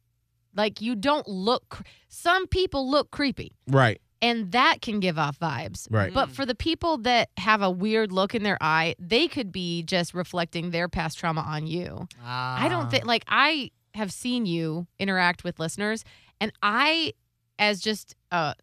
[0.56, 1.82] Like you don't look.
[2.08, 5.86] Some people look creepy, Right, and that can give off vibes.
[5.90, 6.14] right.
[6.14, 9.82] But for the people that have a weird look in their eye, they could be
[9.82, 12.06] just reflecting their past trauma on you.
[12.24, 12.88] I don't Ah.
[12.88, 16.04] think like I have seen you interact with listeners,
[16.40, 17.12] and I,
[17.58, 18.54] as just a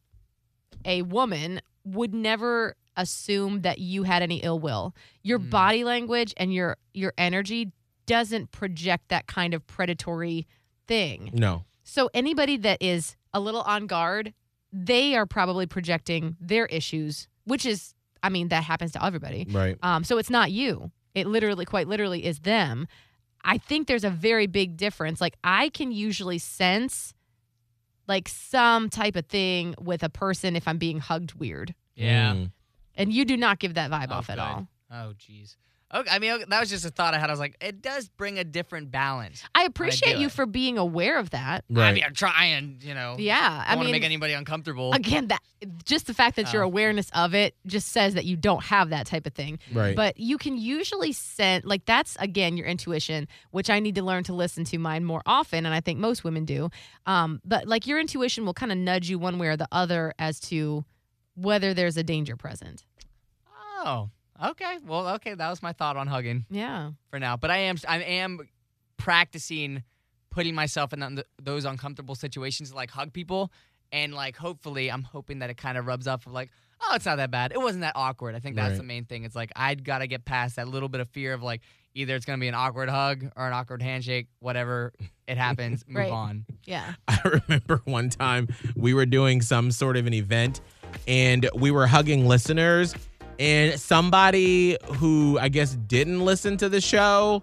[0.86, 4.95] a woman, would never assume that you had any ill will.
[5.24, 5.49] Your Mm.
[5.49, 7.72] body language and your your energy
[8.05, 10.47] doesn't project that kind of predatory
[10.88, 11.30] thing.
[11.34, 11.66] no.
[11.84, 14.34] So anybody that is a little on guard,
[14.72, 19.47] they are probably projecting their issues, which is I mean that happens to everybody.
[19.49, 19.78] Right.
[19.82, 20.91] Um, so it's not you.
[21.15, 22.88] It literally, quite literally, is them.
[23.43, 25.20] I think there's a very big difference.
[25.22, 27.13] Like I can usually sense
[28.07, 31.74] like some type of thing with a person if I'm being hugged weird.
[31.95, 32.34] Yeah.
[32.34, 32.51] Mm.
[32.95, 34.41] And you do not give that vibe Oh, off at good.
[34.41, 34.67] all.
[34.91, 35.55] Oh, jeez.
[35.92, 37.32] Okay, I mean, okay, that was just a thought I had.
[37.32, 39.44] I was like, it does bring a different balance.
[39.56, 40.32] I appreciate do you it.
[40.32, 41.66] for being aware of that.
[41.68, 41.88] Right.
[41.90, 43.16] I mean, I'm trying, you know.
[43.18, 43.36] Yeah.
[43.66, 44.94] I I don't want to mean, make anybody uncomfortable.
[44.94, 45.42] again, that
[45.86, 46.68] just the fact that your Oh.
[46.68, 49.58] awareness of it just says that you don't have that type of thing.
[49.74, 49.96] right.
[49.96, 54.24] But you can usually sense, like, that's again your intuition, which I need to learn
[54.26, 55.66] to listen to mine more often.
[55.66, 56.70] And I think most women do.
[57.08, 60.14] Um, but like, your intuition will kind of nudge you one way or the other
[60.20, 60.86] as to
[61.36, 62.86] whether there's a danger present.
[63.82, 64.10] Oh,
[64.44, 64.78] okay.
[64.86, 65.34] Well, okay.
[65.34, 66.92] That was my thought on hugging Yeah.
[67.10, 67.38] for now.
[67.38, 68.40] But I am, I am
[68.98, 69.84] practicing
[70.30, 73.52] putting myself in th- those uncomfortable situations to like hug people,
[73.92, 77.06] and like hopefully, I'm hoping that it kind of rubs off of like, oh, it's
[77.06, 77.52] not that bad.
[77.52, 78.36] It wasn't that awkward.
[78.36, 78.78] I think that's Right.
[78.78, 79.24] the main thing.
[79.24, 81.62] It's like I gotta get past that little bit of fear of like
[81.96, 84.28] either it's gonna be an awkward hug or an awkward handshake.
[84.40, 84.94] Whatever
[85.28, 86.12] it happens, move Right.
[86.12, 86.46] on.
[86.66, 86.94] Yeah.
[87.08, 90.62] I remember one time we were doing some sort of an event
[91.08, 92.94] and we were hugging listeners
[93.40, 97.42] and somebody who I guess didn't listen to the show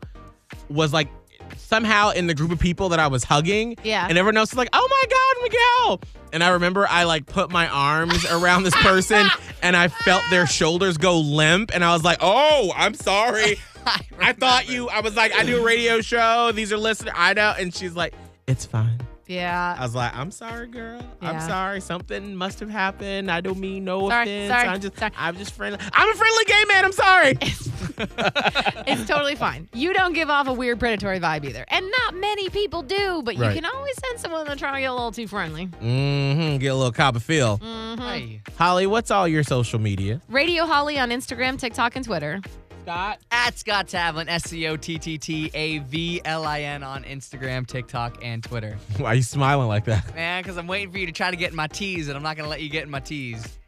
[0.68, 1.08] was like
[1.56, 4.06] somehow in the group of people that I was hugging, Yeah.
[4.08, 6.00] and everyone else was like, "Oh my God, Miguel!"
[6.32, 9.26] And I remember I like put my arms around this person,
[9.62, 13.58] and I felt their shoulders go limp, and I was like, "Oh, I'm sorry.
[14.20, 16.52] I thought you." I was like, "I do a radio show.
[16.52, 17.14] These are listeners.
[17.16, 18.12] I know." And she's like,
[18.46, 19.76] "It's fine." Yeah.
[19.78, 21.00] I was like, I'm sorry, girl.
[21.20, 21.80] I'm sorry.
[21.80, 23.30] Something must have happened.
[23.30, 24.50] I don't mean no Sorry, offense.
[24.52, 25.12] sorry, I'm just sorry.
[25.16, 25.80] I'm just friendly.
[25.92, 26.84] I'm a friendly gay man.
[26.84, 27.38] I'm sorry.
[28.86, 29.68] it's totally fine.
[29.72, 31.64] You don't give off a weird predatory vibe either.
[31.68, 33.54] And not many people do, but you Right.
[33.54, 35.66] can always send someone that's trying to get a little too friendly.
[35.66, 36.58] mm-hmm.
[36.58, 37.58] Get a little cop of feel.
[37.58, 38.40] Mm Hey.
[38.56, 40.20] Holly, what's all your social media?
[40.28, 42.40] Radio Holly on Instagram, TikTok, and Twitter.
[42.86, 43.18] Scott.
[43.32, 47.02] At Scott Tavlin, S C O T T T A V L I N on
[47.02, 48.78] Instagram, TikTok, and Twitter.
[48.98, 50.14] Why are you smiling like that?
[50.14, 52.22] Man, because I'm waiting for you to try to get in my tees, and I'm
[52.22, 53.58] not going to let you get in my tees.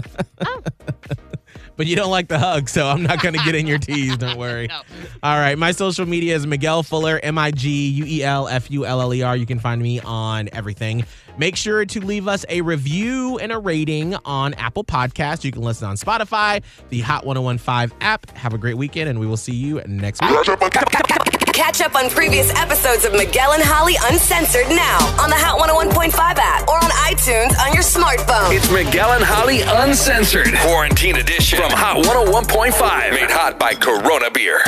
[1.76, 4.18] But you don't like the hug, so I'm not going to get in your teeth.
[4.18, 4.68] Don't worry.
[4.76, 4.80] No.
[5.22, 5.56] All right.
[5.56, 9.00] My social media is Miguel Fuller, M I G U E L F U L
[9.00, 9.36] L E R.
[9.36, 11.04] You can find me on everything.
[11.38, 15.44] Make sure to leave us a review and a rating on Apple Podcasts.
[15.44, 18.30] You can listen on Spotify, the Hot 1015 app.
[18.36, 20.30] Have a great weekend, and we will see you next week.
[21.56, 26.12] Catch up on previous episodes of Miguel and Holly Uncensored now on the Hot 101.5
[26.12, 28.54] app or on iTunes on your smartphone.
[28.54, 30.52] It's Miguel and Holly Uncensored.
[30.60, 33.10] Quarantine edition from Hot 101.5.
[33.10, 34.62] Made hot by Corona Beer.